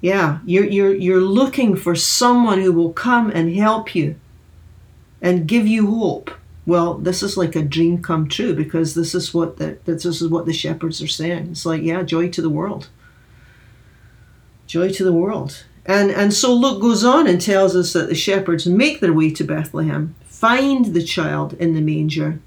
yeah, 0.00 0.38
you're, 0.44 0.64
you're, 0.64 0.94
you're 0.94 1.20
looking 1.20 1.74
for 1.74 1.94
someone 1.94 2.60
who 2.60 2.72
will 2.72 2.92
come 2.92 3.30
and 3.30 3.54
help 3.54 3.94
you 3.94 4.16
and 5.20 5.48
give 5.48 5.66
you 5.66 5.94
hope. 5.94 6.30
Well, 6.66 6.94
this 6.94 7.22
is 7.22 7.36
like 7.36 7.56
a 7.56 7.62
dream 7.62 8.02
come 8.02 8.28
true 8.28 8.54
because 8.54 8.94
this 8.94 9.14
is 9.14 9.32
what 9.32 9.56
the 9.56 9.78
this 9.84 10.04
is 10.04 10.28
what 10.28 10.46
the 10.46 10.52
shepherds 10.52 11.02
are 11.02 11.08
saying. 11.08 11.48
It's 11.52 11.64
like, 11.64 11.82
yeah, 11.82 12.02
joy 12.02 12.28
to 12.28 12.42
the 12.42 12.50
world. 12.50 12.88
Joy 14.66 14.90
to 14.92 15.04
the 15.04 15.12
world. 15.12 15.64
And 15.86 16.10
and 16.10 16.34
so 16.34 16.54
Luke 16.54 16.82
goes 16.82 17.04
on 17.04 17.26
and 17.26 17.40
tells 17.40 17.74
us 17.74 17.94
that 17.94 18.08
the 18.08 18.14
shepherds 18.14 18.66
make 18.66 19.00
their 19.00 19.14
way 19.14 19.30
to 19.30 19.44
Bethlehem, 19.44 20.14
find 20.24 20.86
the 20.86 21.02
child 21.02 21.54
in 21.54 21.74
the 21.74 21.80
manger, 21.80 22.40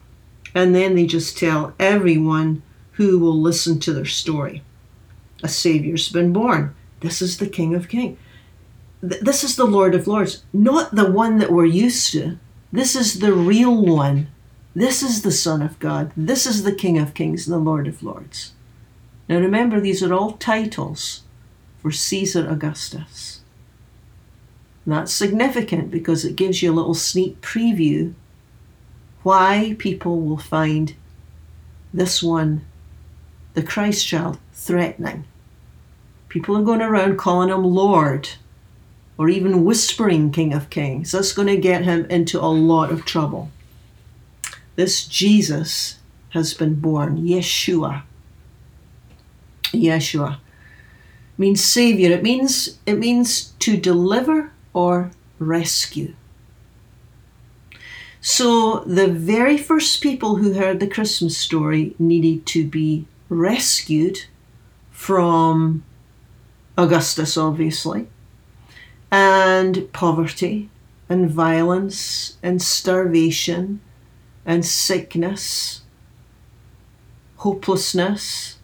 and 0.53 0.75
then 0.75 0.93
they 0.93 1.07
just 1.07 1.37
tell 1.37 1.73
everyone 1.79 2.61
who 2.93 3.17
will 3.17 3.39
listen 3.41 3.79
to 3.79 3.93
their 3.93 4.05
story. 4.05 4.61
A 5.41 5.47
savior's 5.47 6.09
been 6.09 6.31
born. 6.31 6.75
This 6.99 7.21
is 7.21 7.39
the 7.39 7.49
King 7.49 7.73
of 7.73 7.89
Kings. 7.89 8.19
This 9.01 9.43
is 9.43 9.55
the 9.55 9.65
Lord 9.65 9.95
of 9.95 10.05
Lords, 10.05 10.43
not 10.53 10.93
the 10.93 11.09
one 11.09 11.39
that 11.39 11.51
we're 11.51 11.65
used 11.65 12.11
to. 12.11 12.37
This 12.71 12.95
is 12.95 13.19
the 13.19 13.33
real 13.33 13.75
one. 13.75 14.27
This 14.73 15.03
is 15.03 15.21
the 15.21 15.31
Son 15.31 15.61
of 15.61 15.77
God. 15.79 16.11
This 16.15 16.45
is 16.45 16.63
the 16.63 16.73
King 16.73 16.97
of 16.97 17.13
Kings 17.13 17.47
and 17.47 17.53
the 17.53 17.59
Lord 17.59 17.87
of 17.87 18.01
Lords. 18.01 18.53
Now 19.27 19.39
remember, 19.39 19.79
these 19.79 20.01
are 20.01 20.13
all 20.13 20.31
titles 20.33 21.23
for 21.81 21.91
Caesar 21.91 22.47
Augustus. 22.47 23.41
And 24.85 24.93
that's 24.93 25.11
significant 25.11 25.91
because 25.91 26.23
it 26.23 26.35
gives 26.35 26.63
you 26.63 26.71
a 26.71 26.73
little 26.73 26.93
sneak 26.93 27.41
preview 27.41 28.13
why 29.23 29.75
people 29.77 30.21
will 30.21 30.37
find 30.37 30.95
this 31.93 32.23
one, 32.23 32.65
the 33.53 33.61
Christ 33.61 34.07
child, 34.07 34.39
threatening. 34.53 35.25
People 36.29 36.57
are 36.57 36.63
going 36.63 36.81
around 36.81 37.17
calling 37.17 37.49
him 37.49 37.63
Lord 37.63 38.29
or 39.21 39.29
even 39.29 39.63
whispering 39.63 40.31
King 40.31 40.51
of 40.51 40.71
Kings. 40.71 41.11
That's 41.11 41.31
going 41.31 41.47
to 41.47 41.55
get 41.55 41.83
him 41.83 42.05
into 42.05 42.39
a 42.39 42.49
lot 42.49 42.91
of 42.91 43.05
trouble. 43.05 43.51
This 44.75 45.05
Jesus 45.05 45.99
has 46.29 46.55
been 46.55 46.73
born, 46.73 47.19
Yeshua. 47.19 48.01
Yeshua 49.65 50.39
means 51.37 51.63
savior. 51.63 52.09
It 52.09 52.23
means 52.23 52.79
it 52.87 52.97
means 52.97 53.51
to 53.59 53.77
deliver 53.77 54.51
or 54.73 55.11
rescue. 55.37 56.15
So 58.21 58.79
the 58.87 59.07
very 59.07 59.55
first 59.55 60.01
people 60.01 60.37
who 60.37 60.53
heard 60.53 60.79
the 60.79 60.87
Christmas 60.87 61.37
story 61.37 61.95
needed 61.99 62.47
to 62.47 62.65
be 62.65 63.05
rescued 63.29 64.25
from 64.89 65.83
Augustus, 66.75 67.37
obviously, 67.37 68.07
and 69.11 69.91
poverty, 69.91 70.69
and 71.09 71.29
violence, 71.29 72.37
and 72.41 72.61
starvation, 72.61 73.81
and 74.45 74.65
sickness, 74.65 75.81
hopelessness. 77.37 78.57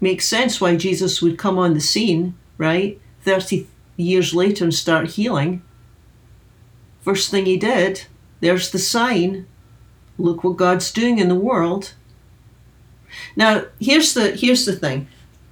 Makes 0.00 0.26
sense 0.26 0.60
why 0.60 0.76
Jesus 0.76 1.20
would 1.20 1.38
come 1.38 1.58
on 1.58 1.74
the 1.74 1.80
scene, 1.80 2.36
right? 2.56 3.00
30 3.22 3.66
years 3.96 4.32
later 4.32 4.64
and 4.64 4.72
start 4.72 5.10
healing. 5.10 5.62
First 7.00 7.30
thing 7.30 7.46
he 7.46 7.56
did, 7.56 8.04
there's 8.40 8.70
the 8.70 8.78
sign. 8.78 9.46
Look 10.16 10.44
what 10.44 10.56
God's 10.56 10.92
doing 10.92 11.18
in 11.18 11.28
the 11.28 11.34
world. 11.34 11.94
Now, 13.34 13.64
here's 13.80 14.14
the 14.14 14.32
here's 14.32 14.66
the 14.66 14.76
thing. 14.76 15.08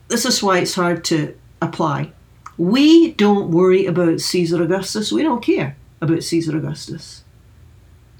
This 0.09 0.25
is 0.25 0.43
why 0.43 0.59
it's 0.59 0.75
hard 0.75 1.03
to 1.05 1.35
apply. 1.67 2.13
We 2.57 3.13
don't 3.13 3.51
worry 3.51 3.87
about 3.87 4.21
Caesar 4.21 4.63
Augustus. 4.63 5.13
We 5.13 5.23
don't 5.23 5.43
care 5.43 5.77
about 6.01 6.23
Caesar 6.23 6.57
Augustus. 6.57 7.25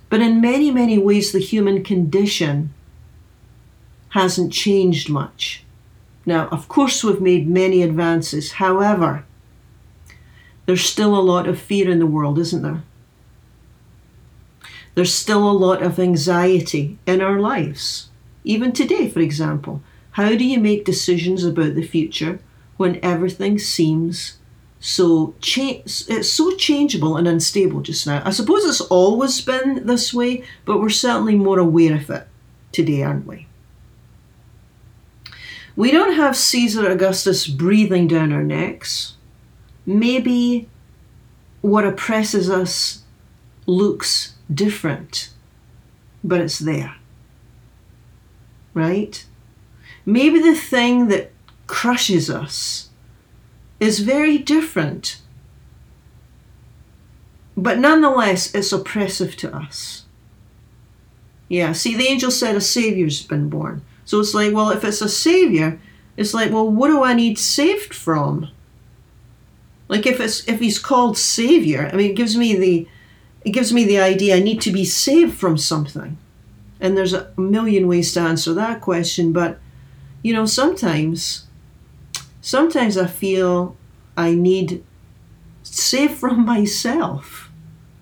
But 0.09 0.21
in 0.21 0.41
many, 0.41 0.71
many 0.71 0.99
ways, 0.99 1.33
the 1.33 1.39
human 1.39 1.83
condition 1.83 2.73
hasn't 4.11 4.53
changed 4.53 5.09
much. 5.09 5.65
Now, 6.25 6.49
of 6.49 6.69
course, 6.69 7.03
we've 7.03 7.21
made 7.21 7.49
many 7.49 7.83
advances. 7.83 8.53
However, 8.53 9.25
there's 10.67 10.85
still 10.85 11.17
a 11.17 11.23
lot 11.23 11.47
of 11.47 11.61
fear 11.61 11.91
in 11.91 11.99
the 11.99 12.07
world, 12.07 12.39
isn't 12.39 12.63
there? 12.63 12.83
There's 14.95 15.13
still 15.13 15.49
a 15.49 15.53
lot 15.53 15.83
of 15.83 15.99
anxiety 15.99 16.99
in 17.07 17.21
our 17.21 17.39
lives. 17.39 18.09
Even 18.45 18.73
today, 18.73 19.09
for 19.09 19.21
example, 19.21 19.83
how 20.13 20.31
do 20.31 20.45
you 20.45 20.59
make 20.59 20.85
decisions 20.85 21.45
about 21.45 21.75
the 21.75 21.87
future 21.87 22.41
when 22.77 22.99
everything 23.03 23.59
seems 23.59 24.39
so 24.79 25.35
cha- 25.41 25.83
it's 25.85 26.31
so 26.31 26.55
changeable 26.57 27.17
and 27.17 27.27
unstable 27.27 27.81
just 27.81 28.07
now? 28.07 28.23
I 28.25 28.31
suppose 28.31 28.65
it's 28.65 28.81
always 28.81 29.41
been 29.41 29.87
this 29.87 30.13
way, 30.13 30.45
but 30.65 30.81
we're 30.81 30.89
certainly 30.91 31.35
more 31.35 31.59
aware 31.59 31.95
of 31.95 32.11
it 32.11 32.27
today, 32.73 33.03
aren't 33.03 33.27
we? 33.27 33.47
We 35.75 35.91
don't 35.91 36.15
have 36.15 36.37
Caesar 36.37 36.91
Augustus 36.91 37.47
breathing 37.47 38.09
down 38.09 38.33
our 38.33 38.43
necks. 38.43 39.15
Maybe 39.85 40.69
what 41.61 41.87
oppresses 41.87 42.49
us 42.49 43.03
looks 43.67 44.35
different, 44.53 45.31
but 46.25 46.41
it's 46.41 46.59
there 46.59 46.97
right? 48.77 49.25
Maybe 50.05 50.39
the 50.39 50.55
thing 50.55 51.09
that 51.09 51.33
crushes 51.67 52.31
us 52.31 52.91
is 53.81 54.01
very 54.01 54.39
different, 54.39 55.21
but 57.57 57.79
nonetheless, 57.79 58.55
it's 58.55 58.73
oppressive 58.73 59.37
to 59.37 59.55
us. 59.55 60.05
Yeah, 61.49 61.73
see, 61.73 61.95
the 61.97 62.07
angel 62.07 62.31
said 62.31 62.57
a 62.57 62.61
savior's 62.61 63.23
been 63.23 63.49
born. 63.49 63.83
So 64.05 64.21
it's 64.21 64.35
like, 64.35 64.53
well, 64.53 64.71
if 64.71 64.85
it's 64.85 65.01
a 65.01 65.09
savior, 65.09 65.79
it's 66.17 66.35
like, 66.35 66.53
well, 66.53 66.69
what 66.69 66.89
do 66.89 67.03
I 67.03 67.15
need 67.15 67.39
saved 67.39 67.95
from? 67.95 68.51
Like 69.89 70.07
if 70.07 70.21
it's 70.21 70.47
if 70.49 70.61
he's 70.61 70.79
called 70.79 71.17
savior, 71.17 71.89
I 71.93 71.97
mean, 71.97 72.11
it 72.11 72.17
gives 72.17 72.37
me 72.37 72.57
the 72.57 72.89
it 73.45 73.51
gives 73.51 73.73
me 73.73 73.85
the 73.85 74.01
idea 74.01 74.37
I 74.37 74.41
need 74.41 74.61
to 74.63 74.73
be 74.73 74.85
saved 74.85 75.35
from 75.39 75.57
something. 75.57 76.19
And 76.81 76.97
there's 76.97 77.13
a 77.13 77.33
million 77.37 77.87
ways 77.87 78.13
to 78.15 78.21
answer 78.21 78.53
that 78.55 78.81
question, 78.81 79.33
but 79.33 79.61
you 80.23 80.33
know, 80.33 80.47
sometimes 80.47 81.46
sometimes 82.47 82.97
I 82.97 83.09
feel 83.09 83.77
I 84.17 84.37
need 84.37 84.85
save 85.65 86.13
from 86.13 86.47
myself. 86.47 87.51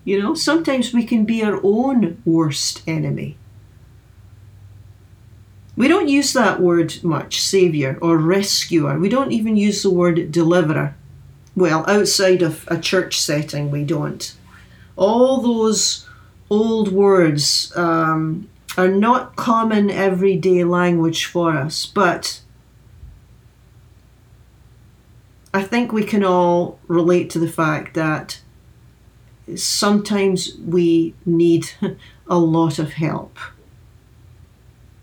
You 0.03 0.21
know, 0.21 0.35
sometimes 0.35 0.93
we 0.93 1.03
can 1.03 1.25
be 1.25 1.43
our 1.43 1.59
own 1.63 2.21
worst 2.25 2.83
enemy. 2.85 3.37
We 5.75 5.87
don't 5.87 6.07
use 6.07 6.31
that 6.33 6.61
word 6.61 7.03
much, 7.03 7.41
savior 7.41 7.97
or 8.03 8.17
rescuer. 8.17 8.99
We 8.99 9.09
don't 9.09 9.31
even 9.31 9.57
use 9.57 9.81
the 9.81 9.89
word 9.89 10.31
deliverer. 10.31 10.95
Well, 11.55 11.83
outside 11.87 12.43
of 12.43 12.65
a 12.67 12.79
church 12.79 13.19
setting, 13.19 13.71
we 13.71 13.83
don't. 13.83 14.31
All 14.95 15.41
those 15.41 16.07
old 16.51 16.91
words, 16.91 17.75
um, 17.75 18.47
are 18.77 18.89
not 18.89 19.35
common 19.35 19.89
everyday 19.89 20.63
language 20.63 21.25
for 21.25 21.57
us, 21.57 21.85
but 21.85 22.41
I 25.55 25.63
think 25.63 25.93
we 25.93 26.03
can 26.03 26.21
all 26.21 26.79
relate 26.89 27.29
to 27.29 27.39
the 27.39 27.47
fact 27.47 27.93
that 27.93 28.41
sometimes 29.55 30.53
we 30.57 31.13
need 31.25 31.69
a 32.27 32.37
lot 32.37 32.77
of 32.77 32.91
help. 32.91 33.37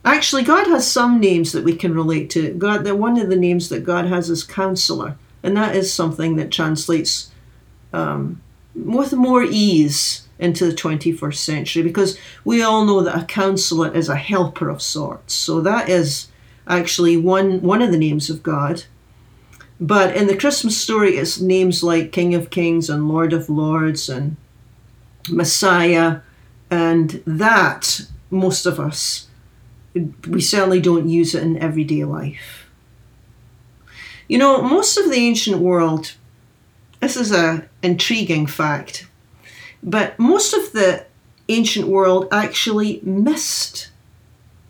Actually, 0.05 0.43
God 0.43 0.67
has 0.67 0.87
some 0.87 1.19
names 1.19 1.53
that 1.53 1.65
we 1.65 1.75
can 1.75 1.95
relate 1.95 2.29
to. 2.31 2.53
God, 2.53 2.85
that 2.85 2.99
one 2.99 3.19
of 3.19 3.31
the 3.31 3.37
names 3.37 3.71
that 3.71 3.83
God 3.83 4.05
has 4.05 4.29
is 4.29 4.45
Counselor, 4.45 5.17
and 5.43 5.57
that 5.57 5.75
is 5.75 5.91
something 5.91 6.37
that 6.37 6.51
translates 6.51 7.31
um, 7.95 8.43
with 8.75 9.15
more 9.15 9.43
ease 9.43 10.29
into 10.39 10.67
the 10.67 10.75
21st 10.75 11.37
century 11.37 11.83
because 11.83 12.19
we 12.45 12.63
all 12.63 12.85
know 12.85 13.01
that 13.01 13.17
a 13.17 13.25
counselor 13.25 13.91
is 13.95 14.11
a 14.11 14.17
helper 14.17 14.69
of 14.69 14.83
sorts. 14.83 15.33
So 15.33 15.63
that 15.63 15.89
is 15.89 16.29
actually 16.67 17.17
one 17.17 17.63
one 17.63 17.81
of 17.81 17.91
the 17.91 17.97
names 17.97 18.29
of 18.29 18.43
God. 18.43 18.85
But 19.83 20.17
in 20.17 20.29
the 20.29 20.37
Christmas 20.37 20.81
story, 20.81 21.17
it's 21.17 21.41
names 21.41 21.83
like 21.83 22.13
King 22.13 22.37
of 22.37 22.51
Kings 22.51 22.89
and 22.89 23.09
Lord 23.09 23.33
of 23.33 23.51
Lords 23.51 24.09
and 24.09 24.37
Messiah, 25.29 26.21
and 26.71 27.21
that 27.27 28.03
most 28.31 28.65
of 28.65 28.79
us 28.79 29.27
we 30.27 30.41
certainly 30.41 30.81
don't 30.81 31.09
use 31.09 31.35
it 31.35 31.43
in 31.43 31.59
everyday 31.59 32.05
life. 32.05 32.71
You 34.29 34.39
know, 34.39 34.63
most 34.63 34.97
of 34.97 35.11
the 35.11 35.17
ancient 35.17 35.59
world, 35.59 36.15
this 37.01 37.17
is 37.17 37.33
a 37.33 37.69
intriguing 37.83 38.47
fact. 38.47 39.09
But 39.83 40.17
most 40.17 40.55
of 40.55 40.71
the 40.71 41.07
ancient 41.49 41.89
world 41.89 42.29
actually 42.31 43.01
missed 43.03 43.91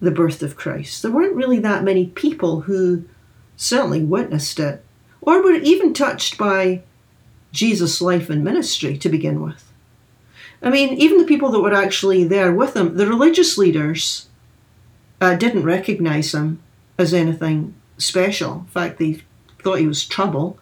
the 0.01 0.11
birth 0.11 0.43
of 0.43 0.57
Christ. 0.57 1.03
There 1.03 1.13
weren't 1.13 1.37
really 1.37 1.59
that 1.59 1.85
many 1.85 2.07
people 2.07 2.63
who 2.63 3.05
certainly 3.57 4.03
witnessed 4.03 4.59
it 4.59 4.83
or 5.23 5.43
were 5.43 5.53
even 5.53 5.95
touched 5.95 6.37
by 6.37 6.83
Jesus' 7.53 8.03
life 8.03 8.29
and 8.29 8.45
ministry 8.45 8.99
to 8.99 9.09
begin 9.09 9.41
with. 9.41 9.73
I 10.63 10.71
mean, 10.71 10.95
even 10.95 11.19
the 11.19 11.25
people 11.25 11.51
that 11.51 11.61
were 11.61 11.75
actually 11.75 12.25
there 12.25 12.53
with 12.53 12.77
him, 12.77 12.97
the 12.97 13.07
religious 13.07 13.57
leaders 13.57 14.29
uh, 15.21 15.35
didn't 15.35 15.65
recognize 15.65 16.35
him 16.35 16.61
as 16.99 17.15
anything 17.15 17.75
special. 17.99 18.61
In 18.61 18.67
fact, 18.67 18.99
they 18.99 19.23
thought 19.63 19.79
he 19.79 19.87
was 19.87 20.05
trouble. 20.05 20.59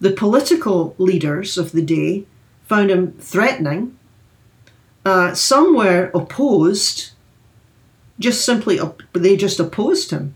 The 0.00 0.12
political 0.12 0.94
leaders 0.98 1.56
of 1.56 1.72
the 1.72 1.82
day 1.82 2.26
found 2.66 2.90
him 2.90 3.12
threatening. 3.12 3.96
Uh, 5.04 5.34
some 5.34 5.76
were 5.76 6.10
opposed, 6.14 7.10
just 8.18 8.44
simply, 8.44 8.78
op- 8.78 9.02
they 9.12 9.36
just 9.36 9.60
opposed 9.60 10.10
him. 10.10 10.34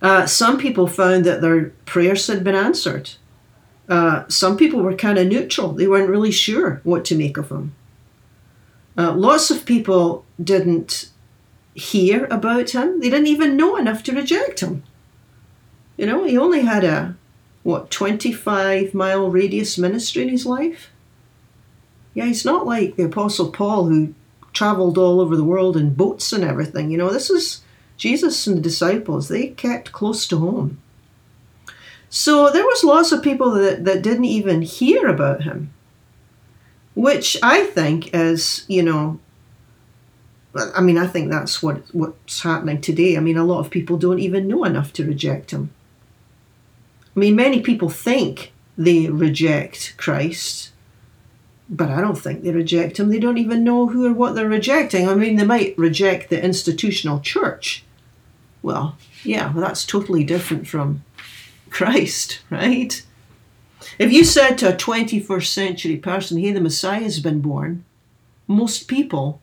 Uh, 0.00 0.26
some 0.26 0.58
people 0.58 0.86
found 0.86 1.24
that 1.24 1.40
their 1.40 1.70
prayers 1.84 2.26
had 2.26 2.44
been 2.44 2.54
answered. 2.54 3.10
Uh, 3.88 4.24
some 4.28 4.56
people 4.56 4.80
were 4.80 4.94
kind 4.94 5.18
of 5.18 5.26
neutral. 5.26 5.72
They 5.72 5.88
weren't 5.88 6.10
really 6.10 6.30
sure 6.30 6.80
what 6.84 7.04
to 7.06 7.16
make 7.16 7.36
of 7.36 7.50
him. 7.50 7.74
Uh, 8.96 9.12
lots 9.12 9.50
of 9.50 9.64
people 9.64 10.24
didn't 10.42 11.10
hear 11.74 12.26
about 12.26 12.70
him. 12.70 13.00
They 13.00 13.10
didn't 13.10 13.28
even 13.28 13.56
know 13.56 13.76
enough 13.76 14.02
to 14.04 14.14
reject 14.14 14.60
him. 14.60 14.82
You 15.96 16.06
know, 16.06 16.24
he 16.24 16.36
only 16.36 16.60
had 16.60 16.84
a 16.84 17.16
what, 17.62 17.90
25 17.90 18.94
mile 18.94 19.30
radius 19.30 19.78
ministry 19.78 20.22
in 20.22 20.28
his 20.28 20.46
life? 20.46 20.90
Yeah, 22.14 22.24
he's 22.24 22.44
not 22.44 22.66
like 22.66 22.96
the 22.96 23.04
Apostle 23.04 23.52
Paul 23.52 23.86
who 23.86 24.14
traveled 24.52 24.96
all 24.96 25.20
over 25.20 25.36
the 25.36 25.44
world 25.44 25.76
in 25.76 25.94
boats 25.94 26.32
and 26.32 26.42
everything. 26.42 26.90
You 26.90 26.98
know, 26.98 27.10
this 27.10 27.30
is 27.30 27.62
Jesus 27.98 28.46
and 28.46 28.56
the 28.56 28.62
disciples. 28.62 29.28
They 29.28 29.48
kept 29.48 29.92
close 29.92 30.26
to 30.28 30.38
home. 30.38 30.80
So 32.08 32.50
there 32.50 32.64
was 32.64 32.84
lots 32.84 33.12
of 33.12 33.22
people 33.22 33.50
that, 33.50 33.84
that 33.84 34.02
didn't 34.02 34.24
even 34.24 34.62
hear 34.62 35.08
about 35.08 35.42
him, 35.42 35.74
which 36.94 37.36
I 37.42 37.64
think 37.64 38.14
is, 38.14 38.64
you 38.66 38.82
know, 38.82 39.20
I 40.74 40.80
mean, 40.80 40.96
I 40.96 41.06
think 41.06 41.30
that's 41.30 41.62
what 41.62 41.82
what's 41.94 42.42
happening 42.42 42.80
today. 42.80 43.16
I 43.16 43.20
mean, 43.20 43.36
a 43.36 43.44
lot 43.44 43.60
of 43.60 43.70
people 43.70 43.98
don't 43.98 44.18
even 44.18 44.48
know 44.48 44.64
enough 44.64 44.92
to 44.94 45.04
reject 45.04 45.50
him. 45.50 45.70
I 47.14 47.20
mean, 47.20 47.36
many 47.36 47.60
people 47.60 47.90
think 47.90 48.52
they 48.76 49.08
reject 49.08 49.94
Christ, 49.98 50.72
but 51.68 51.90
I 51.90 52.00
don't 52.00 52.18
think 52.18 52.42
they 52.42 52.50
reject 52.50 52.98
him. 52.98 53.10
They 53.10 53.18
don't 53.18 53.38
even 53.38 53.62
know 53.62 53.88
who 53.88 54.06
or 54.06 54.12
what 54.12 54.34
they're 54.34 54.48
rejecting. 54.48 55.08
I 55.08 55.14
mean, 55.14 55.36
they 55.36 55.44
might 55.44 55.76
reject 55.76 56.30
the 56.30 56.42
institutional 56.42 57.20
church. 57.20 57.84
Well, 58.62 58.96
yeah, 59.24 59.52
well, 59.52 59.66
that's 59.66 59.86
totally 59.86 60.24
different 60.24 60.66
from 60.66 61.04
Christ, 61.70 62.40
right? 62.50 63.02
If 63.98 64.12
you 64.12 64.24
said 64.24 64.58
to 64.58 64.72
a 64.72 64.76
21st 64.76 65.46
century 65.46 65.96
person, 65.96 66.38
hey, 66.38 66.52
the 66.52 66.60
Messiah 66.60 67.02
has 67.02 67.20
been 67.20 67.40
born, 67.40 67.84
most 68.46 68.88
people 68.88 69.40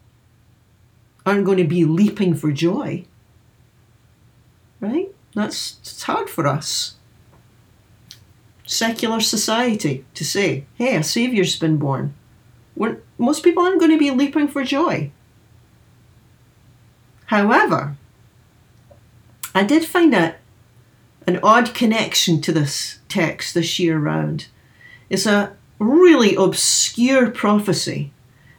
aren't 1.25 1.45
going 1.45 1.57
to 1.57 1.63
be 1.63 1.85
leaping 1.85 2.35
for 2.35 2.51
joy. 2.51 3.05
Right? 4.79 5.13
That's 5.33 5.77
it's 5.81 6.03
hard 6.03 6.29
for 6.29 6.47
us. 6.47 6.95
Secular 8.65 9.19
society 9.19 10.05
to 10.13 10.25
say, 10.25 10.65
hey, 10.75 10.95
a 10.95 11.03
Saviour's 11.03 11.57
been 11.57 11.77
born. 11.77 12.13
We're, 12.75 12.97
most 13.17 13.43
people 13.43 13.63
aren't 13.63 13.79
going 13.79 13.91
to 13.91 13.97
be 13.99 14.11
leaping 14.11 14.47
for 14.47 14.63
joy. 14.63 15.11
However, 17.27 17.95
I 19.55 19.63
did 19.63 19.85
find 19.85 20.13
a, 20.13 20.35
an 21.25 21.39
odd 21.41 21.73
connection 21.73 22.41
to 22.41 22.51
this 22.51 22.99
text 23.07 23.53
this 23.53 23.79
year 23.79 23.97
round. 23.97 24.47
It's 25.09 25.25
a 25.25 25.55
really 25.79 26.35
obscure 26.35 27.31
prophecy, 27.31 28.11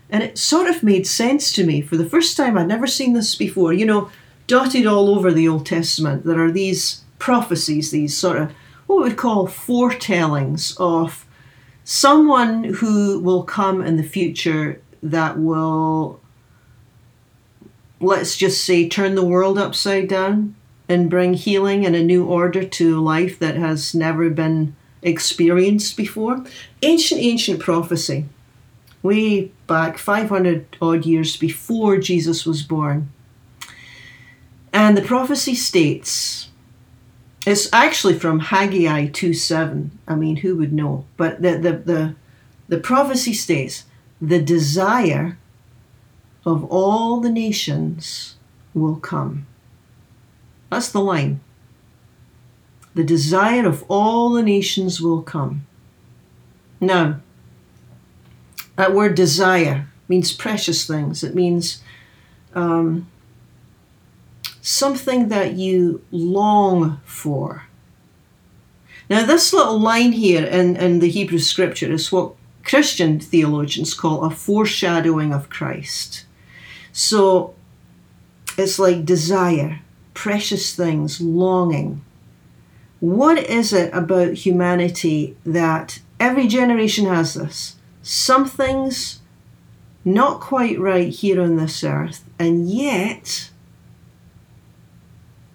and 0.08 0.22
it 0.22 0.38
sort 0.38 0.68
of 0.68 0.82
made 0.82 1.06
sense 1.06 1.52
to 1.52 1.66
me 1.66 1.82
for 1.82 1.98
the 1.98 2.08
first 2.08 2.34
time. 2.34 2.56
I'd 2.56 2.66
never 2.66 2.86
seen 2.86 3.12
this 3.12 3.34
before. 3.34 3.74
You 3.74 3.84
know, 3.84 4.10
dotted 4.46 4.86
all 4.86 5.10
over 5.10 5.30
the 5.32 5.46
Old 5.46 5.66
Testament, 5.66 6.24
there 6.24 6.42
are 6.42 6.50
these 6.50 7.02
prophecies, 7.18 7.90
these 7.90 8.16
sort 8.16 8.38
of 8.38 8.52
what 8.86 8.96
we 8.96 9.02
would 9.02 9.18
call 9.18 9.46
foretellings 9.46 10.74
of 10.78 11.26
someone 11.84 12.64
who 12.64 13.20
will 13.20 13.42
come 13.42 13.82
in 13.82 13.96
the 13.96 14.02
future 14.02 14.80
that 15.02 15.38
will, 15.38 16.20
let's 18.00 18.34
just 18.34 18.64
say, 18.64 18.88
turn 18.88 19.14
the 19.14 19.24
world 19.24 19.58
upside 19.58 20.08
down 20.08 20.54
and 20.88 21.10
bring 21.10 21.34
healing 21.34 21.84
and 21.84 21.96
a 21.96 22.02
new 22.02 22.24
order 22.24 22.64
to 22.64 23.00
life 23.00 23.38
that 23.38 23.56
has 23.56 23.94
never 23.94 24.30
been 24.30 24.76
experienced 25.02 25.96
before. 25.96 26.44
Ancient, 26.82 27.20
ancient 27.20 27.60
prophecy, 27.60 28.26
way 29.02 29.52
back 29.66 29.98
500 29.98 30.76
odd 30.80 31.06
years 31.06 31.36
before 31.36 31.98
Jesus 31.98 32.46
was 32.46 32.62
born. 32.62 33.10
And 34.72 34.96
the 34.96 35.02
prophecy 35.02 35.54
states, 35.54 36.50
it's 37.46 37.72
actually 37.72 38.18
from 38.18 38.40
Haggai 38.40 39.06
2 39.06 39.32
7. 39.32 39.98
I 40.06 40.14
mean, 40.14 40.36
who 40.36 40.56
would 40.56 40.72
know? 40.72 41.04
But 41.16 41.40
the, 41.40 41.56
the, 41.56 41.72
the, 41.72 42.14
the 42.68 42.78
prophecy 42.78 43.32
states, 43.32 43.84
the 44.20 44.42
desire 44.42 45.38
of 46.44 46.64
all 46.64 47.20
the 47.20 47.30
nations 47.30 48.36
will 48.74 48.96
come. 48.96 49.46
That's 50.70 50.90
the 50.90 51.00
line. 51.00 51.40
The 52.94 53.04
desire 53.04 53.66
of 53.66 53.84
all 53.88 54.30
the 54.30 54.42
nations 54.42 55.00
will 55.00 55.22
come. 55.22 55.66
Now, 56.80 57.20
that 58.76 58.94
word 58.94 59.14
desire 59.14 59.88
means 60.08 60.32
precious 60.32 60.86
things. 60.86 61.22
It 61.22 61.34
means 61.34 61.82
um, 62.54 63.08
something 64.60 65.28
that 65.28 65.54
you 65.54 66.02
long 66.10 67.00
for. 67.04 67.64
Now, 69.08 69.24
this 69.24 69.52
little 69.52 69.78
line 69.78 70.12
here 70.12 70.44
in, 70.44 70.76
in 70.76 70.98
the 70.98 71.08
Hebrew 71.08 71.38
scripture 71.38 71.92
is 71.92 72.10
what 72.10 72.34
Christian 72.64 73.20
theologians 73.20 73.94
call 73.94 74.24
a 74.24 74.30
foreshadowing 74.30 75.32
of 75.32 75.48
Christ. 75.48 76.26
So 76.92 77.54
it's 78.58 78.78
like 78.78 79.04
desire, 79.04 79.80
precious 80.16 80.74
things, 80.74 81.20
longing. 81.20 82.02
What 83.00 83.38
is 83.38 83.72
it 83.74 83.92
about 83.92 84.32
humanity 84.32 85.36
that 85.44 86.00
every 86.18 86.48
generation 86.48 87.04
has 87.04 87.34
this? 87.34 87.76
Something's 88.02 89.20
not 90.04 90.40
quite 90.40 90.80
right 90.80 91.10
here 91.10 91.40
on 91.40 91.56
this 91.56 91.84
earth, 91.84 92.24
and 92.38 92.68
yet 92.70 93.50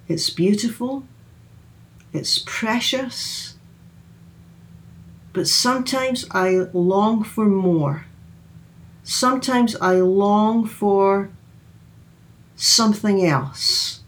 it's 0.07 0.29
beautiful, 0.29 1.05
it's 2.13 2.37
precious, 2.45 3.55
but 5.33 5.47
sometimes 5.47 6.25
I 6.29 6.67
long 6.71 7.23
for 7.23 7.45
more. 7.45 8.05
Sometimes 9.01 9.75
I 9.77 9.95
long 9.95 10.67
for 10.67 11.31
something 12.55 13.25
else 13.25 14.00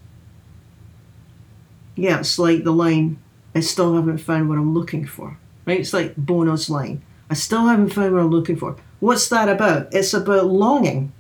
yeah, 1.96 2.20
it's 2.20 2.40
like 2.40 2.64
the 2.64 2.72
line, 2.72 3.20
I 3.56 3.60
still 3.60 3.96
haven't 3.96 4.20
found 4.20 4.50
what 4.50 4.58
I'm 4.58 4.74
looking 4.74 5.06
for. 5.06 5.38
Right? 5.66 5.80
It's 5.80 5.94
like 5.94 6.16
Bono's 6.16 6.70
line. 6.70 7.02
I 7.30 7.36
still 7.36 7.66
haven't 7.68 7.90
found 7.90 8.14
what 8.14 8.22
I'm 8.22 8.32
looking 8.32 8.58
for. 8.58 8.76
What's 9.00 9.30
that 9.30 9.50
about? 9.50 9.94
It's 9.94 10.14
about 10.14 10.48
longing. 10.48 11.14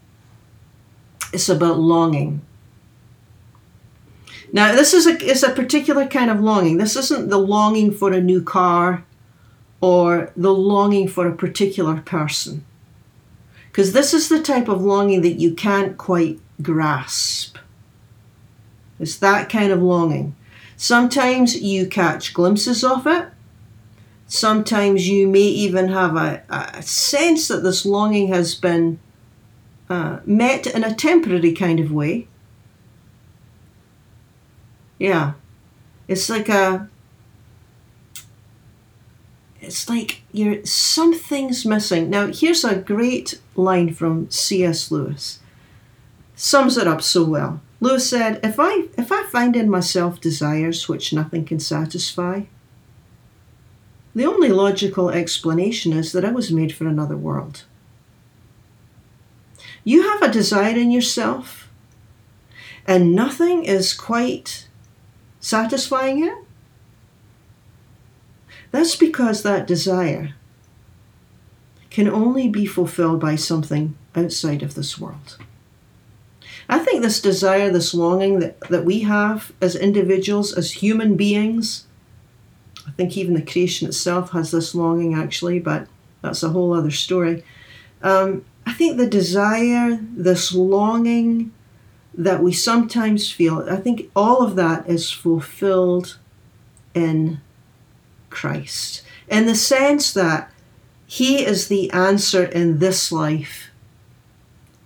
It's 1.32 1.50
about 1.50 1.80
longing. 1.80 2.42
Now, 4.52 4.74
this 4.74 4.94
is 4.94 5.08
a, 5.08 5.18
it's 5.28 5.42
a 5.42 5.50
particular 5.50 6.06
kind 6.06 6.30
of 6.30 6.40
longing. 6.40 6.78
This 6.78 6.96
isn't 6.96 7.30
the 7.30 7.40
longing 7.40 7.92
for 7.92 8.14
a 8.14 8.22
new 8.22 8.44
car 8.44 9.04
or 9.82 10.32
the 10.38 10.54
longing 10.54 11.08
for 11.08 11.28
a 11.28 11.36
particular 11.36 12.02
person. 12.02 12.64
Because 13.72 13.94
this 13.94 14.14
is 14.14 14.30
the 14.30 14.42
type 14.42 14.68
of 14.68 14.84
longing 14.84 15.22
that 15.24 15.40
you 15.40 15.56
can't 15.56 15.98
quite 15.98 16.40
grasp. 16.62 17.58
It's 19.00 19.18
that 19.18 19.50
kind 19.50 19.72
of 19.72 19.82
longing. 19.82 20.36
Sometimes 20.84 21.62
you 21.62 21.88
catch 21.88 22.34
glimpses 22.34 22.84
of 22.84 23.08
it. 23.08 23.30
Sometimes 24.28 25.08
you 25.08 25.30
may 25.30 25.40
even 25.40 25.88
have 25.88 26.18
a, 26.18 26.44
a 26.50 26.82
sense 26.82 27.48
that 27.48 27.64
this 27.64 27.86
longing 27.86 28.28
has 28.28 28.54
been 28.54 29.00
uh, 29.90 30.20
met 30.26 30.68
in 30.68 30.84
a 30.84 30.94
temporary 30.94 31.54
kind 31.54 31.80
of 31.80 31.90
way. 31.90 32.28
Yeah. 35.00 35.36
It's 36.10 36.30
like 36.30 36.50
a. 36.50 36.90
It's 39.62 39.88
like 39.88 40.24
you're 40.34 40.66
something's 40.66 41.66
missing. 41.66 42.10
Now, 42.10 42.28
here's 42.28 42.66
a 42.66 42.76
great 42.76 43.40
line 43.56 43.94
from 43.94 44.30
C.S. 44.30 44.92
Lewis. 44.92 45.40
Sums 46.36 46.76
it 46.78 46.90
up 46.90 47.02
so 47.02 47.24
well. 47.24 47.62
Lewis 47.84 48.10
said, 48.10 48.40
if 48.46 48.62
I, 48.62 48.86
if 48.98 49.12
I 49.12 49.24
find 49.24 49.58
in 49.58 49.70
myself 49.70 50.22
desires 50.22 50.88
which 50.88 51.12
nothing 51.12 51.44
can 51.44 51.60
satisfy, 51.60 52.44
the 54.16 54.26
only 54.26 54.48
logical 54.48 55.10
explanation 55.10 55.92
is 55.92 56.14
that 56.14 56.24
I 56.24 56.32
was 56.32 56.50
made 56.50 56.74
for 56.74 56.88
another 56.88 57.18
world. 57.18 57.66
You 59.84 60.04
have 60.04 60.22
a 60.22 60.32
desire 60.32 60.78
in 60.78 60.92
yourself, 60.92 61.70
and 62.88 63.14
nothing 63.14 63.66
is 63.66 63.94
quite 63.94 64.70
satisfying 65.42 66.24
it. 66.24 66.38
That's 68.72 68.96
because 68.96 69.44
that 69.44 69.68
desire 69.68 70.36
can 71.90 72.08
only 72.08 72.48
be 72.48 72.66
fulfilled 72.66 73.20
by 73.20 73.36
something 73.36 73.98
outside 74.16 74.64
of 74.64 74.76
this 74.76 74.98
world. 74.98 75.38
I 76.74 76.80
think 76.80 77.04
this 77.04 77.22
desire, 77.22 77.70
this 77.70 77.94
longing 77.94 78.40
that, 78.40 78.60
that 78.62 78.84
we 78.84 79.02
have 79.02 79.52
as 79.62 79.76
individuals, 79.76 80.54
as 80.54 80.72
human 80.72 81.16
beings, 81.16 81.86
I 82.88 82.90
think 82.94 83.16
even 83.16 83.36
the 83.36 83.44
creation 83.44 83.88
itself 83.88 84.32
has 84.32 84.50
this 84.50 84.74
longing 84.74 85.14
actually, 85.14 85.60
but 85.60 85.88
that's 86.24 86.42
a 86.42 86.50
whole 86.50 86.74
other 86.74 86.90
story. 86.90 87.44
Um, 88.02 88.44
I 88.66 88.74
think 88.74 88.98
the 88.98 89.06
desire, 89.06 90.00
this 90.02 90.52
longing 90.52 91.54
that 92.16 92.42
we 92.42 92.52
sometimes 92.52 93.32
feel, 93.32 93.64
I 93.70 93.76
think 93.76 94.10
all 94.16 94.42
of 94.42 94.56
that 94.56 94.90
is 94.90 95.12
fulfilled 95.12 96.18
in 96.96 97.40
Christ. 98.32 99.04
In 99.28 99.46
the 99.46 99.54
sense 99.54 100.12
that 100.14 100.52
He 101.06 101.46
is 101.46 101.68
the 101.68 101.92
answer 101.92 102.44
in 102.44 102.80
this 102.80 103.12
life 103.12 103.70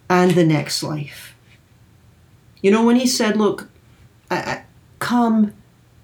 and 0.09 0.31
the 0.31 0.45
next 0.45 0.83
life. 0.83 1.36
You 2.61 2.71
know, 2.71 2.85
when 2.85 2.95
he 2.95 3.07
said, 3.07 3.37
Look, 3.37 3.69
I 4.29 4.63
come 4.99 5.53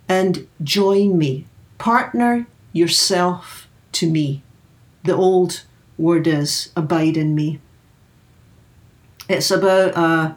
and 0.07 0.47
join 0.61 1.17
me, 1.17 1.47
partner 1.77 2.47
yourself 2.71 3.67
to 3.93 4.09
me. 4.09 4.43
The 5.03 5.15
old 5.15 5.63
word 5.97 6.27
is 6.27 6.71
abide 6.75 7.17
in 7.17 7.35
me. 7.35 7.59
It's 9.29 9.51
about 9.51 9.95
a, 9.95 10.35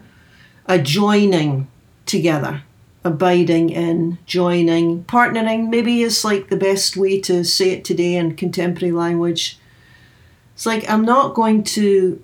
a 0.66 0.78
joining 0.78 1.68
together, 2.04 2.62
abiding 3.04 3.70
in, 3.70 4.18
joining, 4.26 5.04
partnering, 5.04 5.68
maybe 5.68 6.02
is 6.02 6.24
like 6.24 6.48
the 6.48 6.56
best 6.56 6.96
way 6.96 7.20
to 7.22 7.44
say 7.44 7.70
it 7.70 7.84
today 7.84 8.14
in 8.14 8.36
contemporary 8.36 8.92
language. 8.92 9.58
It's 10.54 10.66
like 10.66 10.88
I'm 10.88 11.04
not 11.04 11.34
going 11.34 11.64
to 11.64 12.22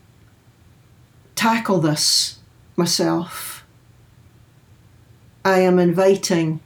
tackle 1.35 1.81
this 1.81 2.38
myself. 2.76 3.51
I 5.44 5.61
am 5.61 5.81
inviting 5.81 6.61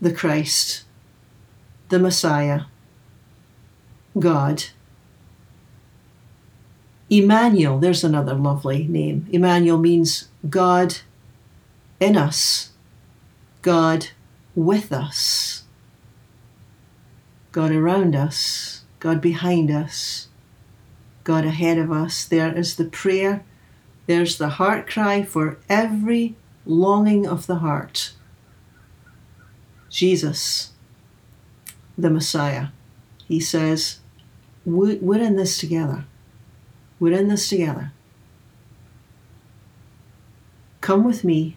the 0.00 0.12
Christ, 0.12 0.84
the 1.90 1.98
Messiah, 2.00 2.62
God. 4.18 4.64
Emmanuel, 7.08 7.78
there's 7.78 8.02
another 8.02 8.34
lovely 8.34 8.88
name. 8.88 9.28
Emmanuel 9.30 9.78
means 9.78 10.28
God 10.50 10.98
in 12.00 12.16
us, 12.16 12.72
God 13.62 14.08
with 14.56 14.92
us, 14.92 15.62
God 17.52 17.70
around 17.70 18.16
us, 18.16 18.82
God 18.98 19.20
behind 19.20 19.70
us, 19.70 20.26
God 21.22 21.44
ahead 21.44 21.78
of 21.78 21.92
us. 21.92 22.24
There 22.24 22.52
is 22.52 22.74
the 22.74 22.86
prayer, 22.86 23.44
there's 24.06 24.36
the 24.36 24.48
heart 24.48 24.88
cry 24.88 25.22
for 25.22 25.58
every 25.68 26.34
longing 26.66 27.26
of 27.26 27.46
the 27.46 27.56
heart. 27.56 28.12
Jesus, 29.88 30.72
the 31.96 32.10
Messiah, 32.10 32.68
he 33.26 33.40
says, 33.40 34.00
We're 34.64 35.22
in 35.22 35.36
this 35.36 35.58
together. 35.58 36.04
We're 36.98 37.18
in 37.18 37.28
this 37.28 37.48
together. 37.48 37.92
Come 40.80 41.02
with 41.02 41.24
me, 41.24 41.56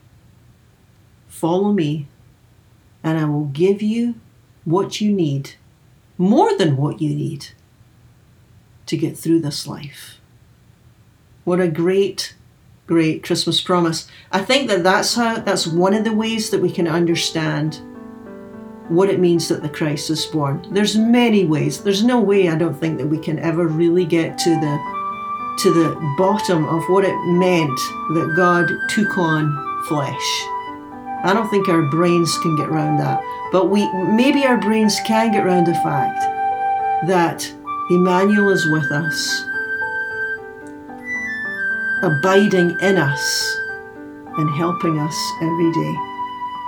follow 1.28 1.72
me, 1.72 2.08
and 3.04 3.17
I 3.17 3.26
will 3.26 3.45
give 3.45 3.82
you 3.82 4.15
what 4.65 5.02
you 5.02 5.12
need, 5.12 5.56
more 6.17 6.58
than 6.58 6.78
what 6.78 7.02
you 7.02 7.15
need, 7.15 7.50
to 8.88 8.98
get 8.98 9.17
through 9.17 9.41
this 9.41 9.67
life. 9.67 10.19
What 11.43 11.62
a 11.62 11.67
great, 11.67 12.36
great 12.89 13.23
Christmas 13.23 13.62
promise. 13.62 14.08
I 14.32 14.41
think 14.41 14.67
that 14.67 14.84
that's 14.84 15.13
how, 15.13 15.36
that's 15.41 15.67
one 15.67 15.93
of 15.93 16.04
the 16.04 16.12
ways 16.12 16.49
that 16.49 16.60
we 16.60 16.71
can 16.71 16.88
understand 16.88 17.80
what 18.88 19.10
it 19.10 19.19
means 19.19 19.47
that 19.47 19.62
the 19.62 19.69
Christ 19.69 20.10
is 20.10 20.25
born. 20.25 20.65
There's 20.71 20.97
many 20.97 21.45
ways. 21.45 21.84
There's 21.84 22.04
no 22.04 22.19
way 22.19 22.49
I 22.49 22.56
don't 22.56 22.73
think 22.73 22.97
that 22.97 23.06
we 23.06 23.19
can 23.19 23.38
ever 23.38 23.67
really 23.67 24.06
get 24.06 24.39
to 24.39 24.49
the 24.49 24.99
to 25.60 25.73
the 25.73 26.15
bottom 26.17 26.65
of 26.65 26.82
what 26.89 27.04
it 27.04 27.15
meant 27.25 27.80
that 28.15 28.34
God 28.36 28.67
took 28.89 29.17
on 29.19 29.43
flesh. 29.88 30.28
I 31.23 31.32
don't 31.34 31.49
think 31.49 31.67
our 31.67 31.84
brains 31.91 32.36
can 32.39 32.56
get 32.56 32.69
around 32.69 32.97
that. 32.97 33.21
But 33.52 33.69
we 33.69 33.88
maybe 34.08 34.45
our 34.45 34.58
brains 34.58 34.97
can 35.06 35.32
get 35.32 35.45
around 35.45 35.67
the 35.67 35.75
fact 35.75 36.19
that 37.08 37.54
Emmanuel 37.91 38.49
is 38.49 38.65
with 38.71 38.91
us, 38.91 39.43
abiding 42.01 42.79
in 42.79 42.97
us 42.97 43.57
and 44.38 44.49
helping 44.55 44.99
us 44.99 45.15
every 45.41 45.71
day. 45.71 45.95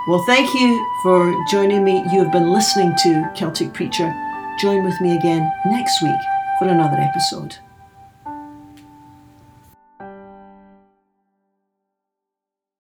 Well, 0.08 0.24
thank 0.26 0.52
you 0.54 0.86
for 1.02 1.44
joining 1.50 1.84
me. 1.84 2.04
You 2.12 2.22
have 2.24 2.32
been 2.32 2.50
listening 2.50 2.94
to 3.02 3.30
Celtic 3.34 3.72
Preacher. 3.72 4.12
Join 4.60 4.84
with 4.84 5.00
me 5.00 5.16
again 5.16 5.50
next 5.66 6.02
week 6.02 6.20
for 6.58 6.68
another 6.68 6.96
episode. 6.98 7.56